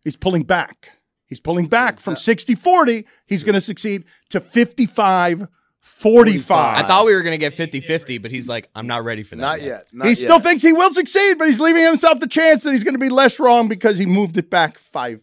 He's 0.03 0.16
pulling 0.16 0.42
back. 0.42 0.90
He's 1.27 1.40
pulling 1.40 1.66
back 1.66 2.01
from 2.01 2.16
60 2.16 2.57
40. 2.57 3.07
He's 3.27 3.44
going 3.44 3.55
to 3.55 3.61
succeed 3.61 4.05
to 4.31 4.40
55 4.40 5.46
45. 5.79 6.51
I 6.51 6.83
thought 6.87 7.07
we 7.07 7.14
were 7.14 7.23
going 7.23 7.33
to 7.33 7.38
get 7.38 7.55
50 7.55 7.81
50, 7.81 8.18
but 8.18 8.31
he's 8.31 8.49
like, 8.49 8.68
I'm 8.75 8.88
not 8.88 9.05
ready 9.05 9.23
for 9.23 9.37
that. 9.37 9.42
Not 9.42 9.62
yet. 9.62 9.87
Not 9.92 10.05
he 10.05 10.11
yet. 10.11 10.18
still 10.18 10.40
thinks 10.40 10.62
he 10.62 10.73
will 10.73 10.92
succeed, 10.92 11.38
but 11.38 11.46
he's 11.46 11.61
leaving 11.61 11.85
himself 11.85 12.18
the 12.18 12.27
chance 12.27 12.64
that 12.64 12.73
he's 12.73 12.85
going 12.85 12.94
to 12.94 12.99
be 13.01 13.09
less 13.09 13.38
wrong 13.38 13.68
because 13.68 13.99
he 13.99 14.07
moved 14.07 14.37
it 14.37 14.51
back 14.51 14.79
5%. 14.79 15.23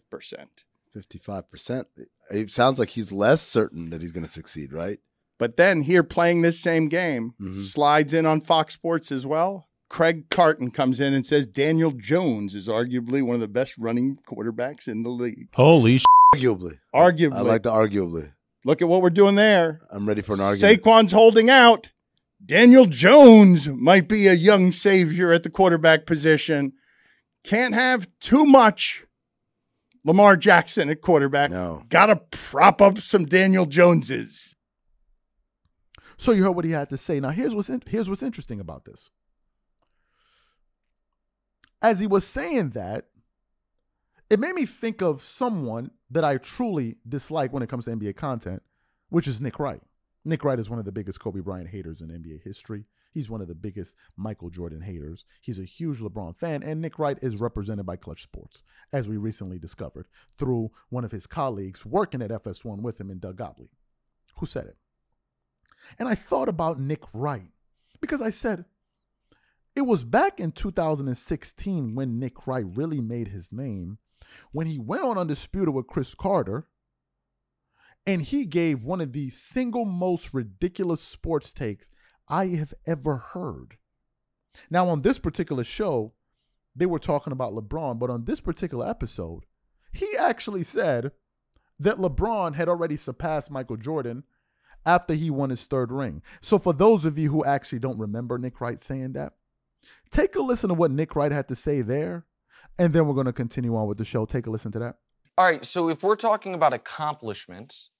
55%. 0.96 1.84
It 2.30 2.50
sounds 2.50 2.78
like 2.78 2.90
he's 2.90 3.12
less 3.12 3.42
certain 3.42 3.90
that 3.90 4.00
he's 4.00 4.12
going 4.12 4.24
to 4.24 4.30
succeed, 4.30 4.72
right? 4.72 4.98
But 5.38 5.56
then 5.56 5.82
here 5.82 6.02
playing 6.02 6.42
this 6.42 6.60
same 6.60 6.88
game, 6.88 7.34
Mhm. 7.40 7.54
slides 7.54 8.12
in 8.12 8.26
on 8.26 8.40
Fox 8.40 8.74
Sports 8.74 9.12
as 9.12 9.24
well. 9.24 9.68
Craig 9.88 10.28
Carton 10.30 10.70
comes 10.70 11.00
in 11.00 11.14
and 11.14 11.24
says 11.24 11.46
Daniel 11.46 11.92
Jones 11.92 12.54
is 12.54 12.68
arguably 12.68 13.22
one 13.22 13.34
of 13.36 13.40
the 13.40 13.48
best 13.48 13.78
running 13.78 14.18
quarterbacks 14.28 14.86
in 14.86 15.02
the 15.02 15.10
league. 15.10 15.48
Holy 15.54 15.98
sh- 15.98 16.04
Arguably. 16.34 16.78
Arguably. 16.94 17.34
I 17.36 17.40
like 17.40 17.62
the 17.62 17.70
arguably. 17.70 18.32
Look 18.66 18.82
at 18.82 18.88
what 18.88 19.00
we're 19.00 19.08
doing 19.10 19.36
there. 19.36 19.80
I'm 19.90 20.06
ready 20.06 20.20
for 20.20 20.34
an 20.34 20.40
argument. 20.40 20.82
Saquon's 20.82 21.12
holding 21.12 21.48
out. 21.48 21.88
Daniel 22.44 22.84
Jones 22.84 23.66
might 23.68 24.08
be 24.08 24.26
a 24.26 24.34
young 24.34 24.72
savior 24.72 25.32
at 25.32 25.42
the 25.42 25.48
quarterback 25.50 26.04
position. 26.04 26.72
Can't 27.44 27.74
have 27.74 28.08
too 28.20 28.44
much 28.44 29.04
Lamar 30.04 30.36
Jackson 30.36 30.88
at 30.90 31.00
quarterback. 31.00 31.50
No. 31.50 31.82
Got 31.88 32.06
to 32.06 32.16
prop 32.30 32.82
up 32.82 32.98
some 32.98 33.24
Daniel 33.24 33.64
Joneses. 33.66 34.54
So 36.18 36.32
you 36.32 36.42
heard 36.42 36.50
what 36.50 36.64
he 36.64 36.72
had 36.72 36.90
to 36.90 36.96
say. 36.96 37.20
Now 37.20 37.30
here's 37.30 37.54
what's 37.54 37.70
in, 37.70 37.82
here's 37.86 38.10
what's 38.10 38.22
interesting 38.22 38.60
about 38.60 38.84
this. 38.84 39.10
As 41.80 42.00
he 42.00 42.08
was 42.08 42.26
saying 42.26 42.70
that, 42.70 43.06
it 44.28 44.40
made 44.40 44.54
me 44.54 44.66
think 44.66 45.00
of 45.00 45.24
someone 45.24 45.92
that 46.10 46.24
I 46.24 46.36
truly 46.36 46.96
dislike 47.08 47.52
when 47.52 47.62
it 47.62 47.68
comes 47.68 47.84
to 47.84 47.92
NBA 47.92 48.16
content, 48.16 48.62
which 49.08 49.28
is 49.28 49.40
Nick 49.40 49.58
Wright. 49.58 49.80
Nick 50.24 50.44
Wright 50.44 50.58
is 50.58 50.68
one 50.68 50.80
of 50.80 50.84
the 50.84 50.92
biggest 50.92 51.20
Kobe 51.20 51.40
Bryant 51.40 51.68
haters 51.68 52.00
in 52.00 52.08
NBA 52.08 52.42
history. 52.42 52.84
He's 53.12 53.30
one 53.30 53.40
of 53.40 53.48
the 53.48 53.54
biggest 53.54 53.96
Michael 54.16 54.50
Jordan 54.50 54.82
haters. 54.82 55.24
He's 55.40 55.58
a 55.58 55.64
huge 55.64 56.00
LeBron 56.00 56.36
fan, 56.36 56.62
and 56.62 56.82
Nick 56.82 56.98
Wright 56.98 57.18
is 57.22 57.36
represented 57.36 57.86
by 57.86 57.96
Clutch 57.96 58.24
Sports, 58.24 58.62
as 58.92 59.08
we 59.08 59.16
recently 59.16 59.58
discovered 59.58 60.08
through 60.36 60.72
one 60.90 61.04
of 61.04 61.12
his 61.12 61.26
colleagues 61.26 61.86
working 61.86 62.20
at 62.20 62.30
FS1 62.30 62.82
with 62.82 63.00
him 63.00 63.10
in 63.10 63.20
Doug 63.20 63.36
Gottlieb, 63.36 63.70
who 64.36 64.46
said 64.46 64.66
it. 64.66 64.76
And 65.98 66.08
I 66.08 66.14
thought 66.14 66.48
about 66.48 66.80
Nick 66.80 67.02
Wright 67.14 67.50
because 68.00 68.20
I 68.20 68.30
said, 68.30 68.64
it 69.74 69.82
was 69.82 70.04
back 70.04 70.40
in 70.40 70.52
2016 70.52 71.94
when 71.94 72.18
Nick 72.18 72.46
Wright 72.46 72.64
really 72.66 73.00
made 73.00 73.28
his 73.28 73.52
name, 73.52 73.98
when 74.50 74.66
he 74.66 74.78
went 74.78 75.04
on 75.04 75.16
Undisputed 75.16 75.72
with 75.72 75.86
Cris 75.86 76.14
Carter, 76.14 76.66
and 78.04 78.22
he 78.22 78.44
gave 78.44 78.84
one 78.84 79.00
of 79.00 79.12
the 79.12 79.30
single 79.30 79.84
most 79.84 80.34
ridiculous 80.34 81.00
sports 81.00 81.52
takes 81.52 81.90
I 82.28 82.46
have 82.46 82.74
ever 82.86 83.18
heard. 83.18 83.76
Now, 84.70 84.88
on 84.88 85.02
this 85.02 85.18
particular 85.18 85.62
show, 85.62 86.14
they 86.74 86.86
were 86.86 86.98
talking 86.98 87.32
about 87.32 87.52
LeBron, 87.52 87.98
but 87.98 88.10
on 88.10 88.24
this 88.24 88.40
particular 88.40 88.88
episode, 88.88 89.44
he 89.92 90.08
actually 90.18 90.62
said 90.62 91.12
that 91.78 91.98
LeBron 91.98 92.54
had 92.54 92.68
already 92.68 92.96
surpassed 92.96 93.50
Michael 93.50 93.76
Jordan 93.76 94.24
after 94.88 95.12
he 95.12 95.28
won 95.28 95.50
his 95.50 95.66
third 95.66 95.92
ring. 95.92 96.22
So, 96.40 96.58
for 96.58 96.72
those 96.72 97.04
of 97.04 97.18
you 97.18 97.30
who 97.30 97.44
actually 97.44 97.78
don't 97.78 97.98
remember 97.98 98.38
Nick 98.38 98.60
Wright 98.60 98.82
saying 98.82 99.12
that, 99.12 99.34
take 100.10 100.34
a 100.34 100.40
listen 100.40 100.68
to 100.68 100.74
what 100.74 100.90
Nick 100.90 101.14
Wright 101.14 101.30
had 101.30 101.46
to 101.48 101.54
say 101.54 101.82
there, 101.82 102.24
and 102.78 102.94
then 102.94 103.06
we're 103.06 103.14
going 103.14 103.26
to 103.26 103.32
continue 103.32 103.76
on 103.76 103.86
with 103.86 103.98
the 103.98 104.06
show. 104.06 104.24
Take 104.24 104.46
a 104.46 104.50
listen 104.50 104.72
to 104.72 104.78
that. 104.78 104.96
All 105.36 105.44
right, 105.44 105.64
so 105.64 105.90
if 105.90 106.02
we're 106.02 106.16
talking 106.16 106.54
about 106.54 106.72
accomplishments, 106.72 107.90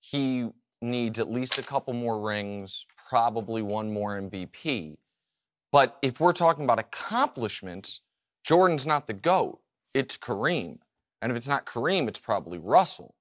he 0.00 0.48
needs 0.80 1.18
at 1.18 1.30
least 1.30 1.58
a 1.58 1.62
couple 1.62 1.92
more 1.92 2.20
rings, 2.20 2.86
probably 3.10 3.60
one 3.60 3.92
more 3.92 4.18
MVP. 4.18 4.96
But 5.72 5.98
if 6.02 6.20
we're 6.20 6.32
talking 6.32 6.64
about 6.64 6.78
accomplishments, 6.78 8.00
Jordan's 8.44 8.86
not 8.86 9.08
the 9.08 9.12
GOAT, 9.12 9.58
it's 9.92 10.16
Kareem. 10.16 10.78
And 11.20 11.32
if 11.32 11.36
it's 11.36 11.48
not 11.48 11.66
Kareem, 11.66 12.06
it's 12.06 12.20
probably 12.20 12.58
Russell. 12.58 13.16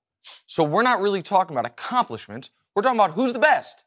So 0.45 0.63
we're 0.63 0.83
not 0.83 1.01
really 1.01 1.21
talking 1.21 1.55
about 1.55 1.65
accomplishments. 1.65 2.51
We're 2.77 2.83
talking 2.83 2.99
about 2.99 3.13
who's 3.13 3.33
the 3.33 3.39
best. 3.39 3.85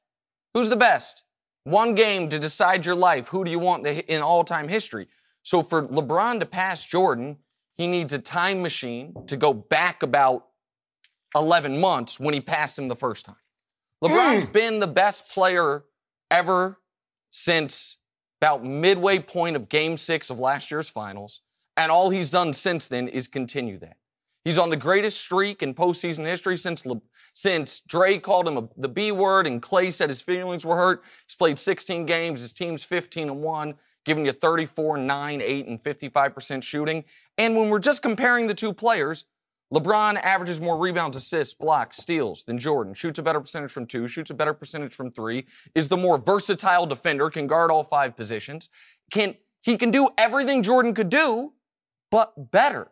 Who's 0.52 0.68
the 0.68 0.74
best? 0.74 1.22
One 1.62 1.94
game 1.94 2.28
to 2.28 2.40
decide 2.40 2.84
your 2.84 2.96
life. 2.96 3.28
Who 3.28 3.44
do 3.44 3.50
you 3.52 3.60
want 3.60 3.86
in 3.86 4.20
all 4.20 4.42
time 4.42 4.66
history? 4.66 5.06
So 5.44 5.62
for 5.62 5.86
LeBron 5.86 6.40
to 6.40 6.46
pass 6.46 6.84
Jordan, 6.84 7.36
he 7.76 7.86
needs 7.86 8.12
a 8.12 8.18
time 8.18 8.62
machine 8.62 9.14
to 9.28 9.36
go 9.36 9.54
back 9.54 10.02
about 10.02 10.46
11 11.36 11.78
months 11.78 12.18
when 12.18 12.34
he 12.34 12.40
passed 12.40 12.76
him 12.76 12.88
the 12.88 12.96
first 12.96 13.24
time. 13.26 13.36
LeBron's 14.02 14.46
mm. 14.46 14.52
been 14.52 14.80
the 14.80 14.88
best 14.88 15.28
player 15.30 15.84
ever 16.28 16.80
since 17.30 17.98
about 18.40 18.64
midway 18.64 19.20
point 19.20 19.54
of 19.54 19.68
game 19.68 19.98
six 19.98 20.30
of 20.30 20.40
last 20.40 20.68
year's 20.68 20.88
finals. 20.88 21.42
And 21.76 21.92
all 21.92 22.10
he's 22.10 22.28
done 22.28 22.52
since 22.54 22.88
then 22.88 23.06
is 23.06 23.28
continue 23.28 23.78
that. 23.78 23.98
He's 24.44 24.58
on 24.58 24.70
the 24.70 24.76
greatest 24.76 25.20
streak 25.20 25.62
in 25.62 25.74
postseason 25.74 26.24
history 26.24 26.56
since 26.56 26.84
Le- 26.84 27.00
since 27.34 27.80
Dre 27.80 28.18
called 28.18 28.48
him 28.48 28.56
a, 28.56 28.68
the 28.76 28.88
B 28.88 29.12
word 29.12 29.46
and 29.46 29.62
Klay 29.62 29.92
said 29.92 30.08
his 30.08 30.20
feelings 30.20 30.64
were 30.64 30.76
hurt. 30.76 31.02
He's 31.26 31.36
played 31.36 31.58
16 31.58 32.06
games. 32.06 32.42
His 32.42 32.52
team's 32.52 32.82
15 32.84 33.28
and 33.28 33.42
1, 33.42 33.74
giving 34.04 34.26
you 34.26 34.32
34, 34.32 34.98
9, 34.98 35.42
8, 35.42 35.66
and 35.66 35.82
55% 35.82 36.62
shooting. 36.62 37.04
And 37.38 37.56
when 37.56 37.68
we're 37.70 37.78
just 37.78 38.02
comparing 38.02 38.46
the 38.46 38.54
two 38.54 38.72
players, 38.72 39.26
LeBron 39.72 40.16
averages 40.16 40.60
more 40.60 40.76
rebounds, 40.76 41.16
assists, 41.16 41.54
blocks, 41.54 41.96
steals 41.96 42.42
than 42.42 42.58
Jordan. 42.58 42.92
Shoots 42.92 43.20
a 43.20 43.22
better 43.22 43.40
percentage 43.40 43.70
from 43.70 43.86
two, 43.86 44.08
shoots 44.08 44.30
a 44.30 44.34
better 44.34 44.52
percentage 44.52 44.92
from 44.92 45.12
three, 45.12 45.46
is 45.76 45.88
the 45.88 45.96
more 45.96 46.18
versatile 46.18 46.86
defender, 46.86 47.30
can 47.30 47.46
guard 47.46 47.70
all 47.70 47.84
five 47.84 48.16
positions. 48.16 48.68
Can 49.12 49.36
he 49.62 49.76
can 49.76 49.90
do 49.90 50.08
everything 50.18 50.62
Jordan 50.62 50.94
could 50.94 51.10
do, 51.10 51.52
but 52.10 52.50
better. 52.50 52.90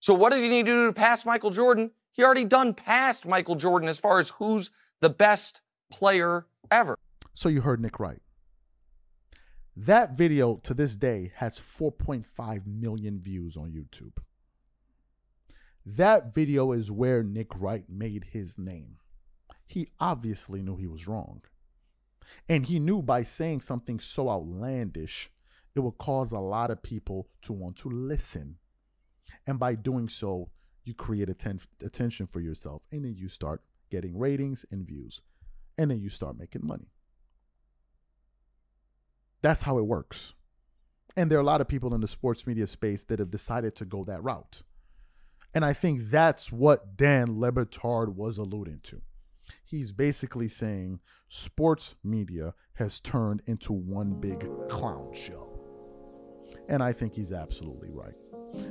So 0.00 0.14
what 0.14 0.32
does 0.32 0.40
he 0.40 0.48
need 0.48 0.66
to 0.66 0.72
do 0.72 0.86
to 0.86 0.92
pass 0.92 1.24
Michael 1.24 1.50
Jordan? 1.50 1.90
He 2.18 2.24
already 2.24 2.44
done 2.44 2.74
past 2.74 3.26
Michael 3.26 3.54
Jordan 3.54 3.88
as 3.88 4.00
far 4.00 4.18
as 4.18 4.30
who's 4.30 4.72
the 4.98 5.08
best 5.08 5.60
player 5.88 6.46
ever. 6.68 6.98
So 7.32 7.48
you 7.48 7.60
heard 7.60 7.80
Nick 7.80 8.00
Wright. 8.00 8.20
That 9.76 10.16
video 10.16 10.56
to 10.64 10.74
this 10.74 10.96
day 10.96 11.30
has 11.36 11.60
4.5 11.60 12.66
million 12.66 13.20
views 13.20 13.56
on 13.56 13.70
YouTube. 13.70 14.18
That 15.86 16.34
video 16.34 16.72
is 16.72 16.90
where 16.90 17.22
Nick 17.22 17.52
Wright 17.54 17.84
made 17.88 18.24
his 18.32 18.58
name. 18.58 18.96
He 19.68 19.92
obviously 20.00 20.60
knew 20.60 20.74
he 20.74 20.88
was 20.88 21.06
wrong. 21.06 21.42
And 22.48 22.66
he 22.66 22.80
knew 22.80 23.00
by 23.00 23.22
saying 23.22 23.60
something 23.60 24.00
so 24.00 24.28
outlandish, 24.28 25.30
it 25.76 25.80
would 25.80 25.98
cause 25.98 26.32
a 26.32 26.40
lot 26.40 26.72
of 26.72 26.82
people 26.82 27.28
to 27.42 27.52
want 27.52 27.76
to 27.76 27.88
listen. 27.88 28.56
And 29.46 29.60
by 29.60 29.76
doing 29.76 30.08
so, 30.08 30.50
you 30.88 30.94
create 30.94 31.28
atten- 31.28 31.60
attention 31.84 32.26
for 32.26 32.40
yourself. 32.40 32.82
And 32.90 33.04
then 33.04 33.14
you 33.16 33.28
start 33.28 33.62
getting 33.90 34.18
ratings 34.18 34.64
and 34.70 34.86
views. 34.86 35.20
And 35.76 35.90
then 35.90 36.00
you 36.00 36.08
start 36.08 36.38
making 36.38 36.66
money. 36.66 36.90
That's 39.42 39.62
how 39.62 39.78
it 39.78 39.86
works. 39.86 40.34
And 41.16 41.30
there 41.30 41.38
are 41.38 41.42
a 41.42 41.44
lot 41.44 41.60
of 41.60 41.68
people 41.68 41.94
in 41.94 42.00
the 42.00 42.08
sports 42.08 42.46
media 42.46 42.66
space 42.66 43.04
that 43.04 43.18
have 43.18 43.30
decided 43.30 43.76
to 43.76 43.84
go 43.84 44.04
that 44.04 44.22
route. 44.22 44.62
And 45.54 45.64
I 45.64 45.72
think 45.72 46.10
that's 46.10 46.50
what 46.50 46.96
Dan 46.96 47.38
Le 47.38 47.52
Batard 47.52 48.14
was 48.14 48.38
alluding 48.38 48.80
to. 48.84 49.02
He's 49.64 49.92
basically 49.92 50.48
saying 50.48 51.00
sports 51.28 51.94
media 52.02 52.54
has 52.74 53.00
turned 53.00 53.42
into 53.46 53.72
one 53.72 54.20
big 54.20 54.46
clown 54.68 55.12
show. 55.14 55.44
And 56.68 56.82
I 56.82 56.92
think 56.92 57.14
he's 57.14 57.32
absolutely 57.32 57.90
right. 57.90 58.14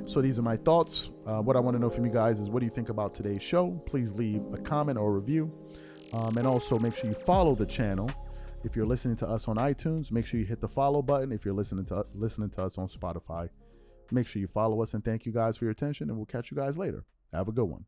So 0.06 0.20
these 0.20 0.38
are 0.38 0.42
my 0.42 0.56
thoughts. 0.56 1.10
Uh, 1.26 1.40
what 1.40 1.56
I 1.56 1.60
want 1.60 1.76
to 1.76 1.80
know 1.80 1.90
from 1.90 2.04
you 2.04 2.12
guys 2.12 2.40
is 2.40 2.48
what 2.48 2.60
do 2.60 2.66
you 2.66 2.72
think 2.72 2.88
about 2.88 3.14
today's 3.14 3.42
show? 3.42 3.80
Please 3.86 4.12
leave 4.12 4.42
a 4.52 4.58
comment 4.58 4.98
or 4.98 5.12
review. 5.12 5.52
Um, 6.12 6.38
and 6.38 6.46
also 6.46 6.78
make 6.78 6.96
sure 6.96 7.08
you 7.08 7.14
follow 7.14 7.54
the 7.54 7.66
channel. 7.66 8.10
If 8.64 8.74
you're 8.74 8.86
listening 8.86 9.16
to 9.16 9.28
us 9.28 9.46
on 9.46 9.56
iTunes, 9.56 10.10
make 10.10 10.26
sure 10.26 10.40
you 10.40 10.46
hit 10.46 10.60
the 10.60 10.68
follow 10.68 11.02
button. 11.02 11.32
If 11.32 11.44
you're 11.44 11.54
listening 11.54 11.84
to 11.86 12.06
listening 12.14 12.50
to 12.50 12.62
us 12.62 12.78
on 12.78 12.88
Spotify, 12.88 13.50
make 14.10 14.26
sure 14.26 14.40
you 14.40 14.48
follow 14.48 14.82
us 14.82 14.94
and 14.94 15.04
thank 15.04 15.26
you 15.26 15.32
guys 15.32 15.56
for 15.56 15.66
your 15.66 15.72
attention 15.72 16.08
and 16.08 16.16
we'll 16.18 16.26
catch 16.26 16.50
you 16.50 16.56
guys 16.56 16.78
later. 16.78 17.04
Have 17.32 17.48
a 17.48 17.52
good 17.52 17.66
one. 17.66 17.84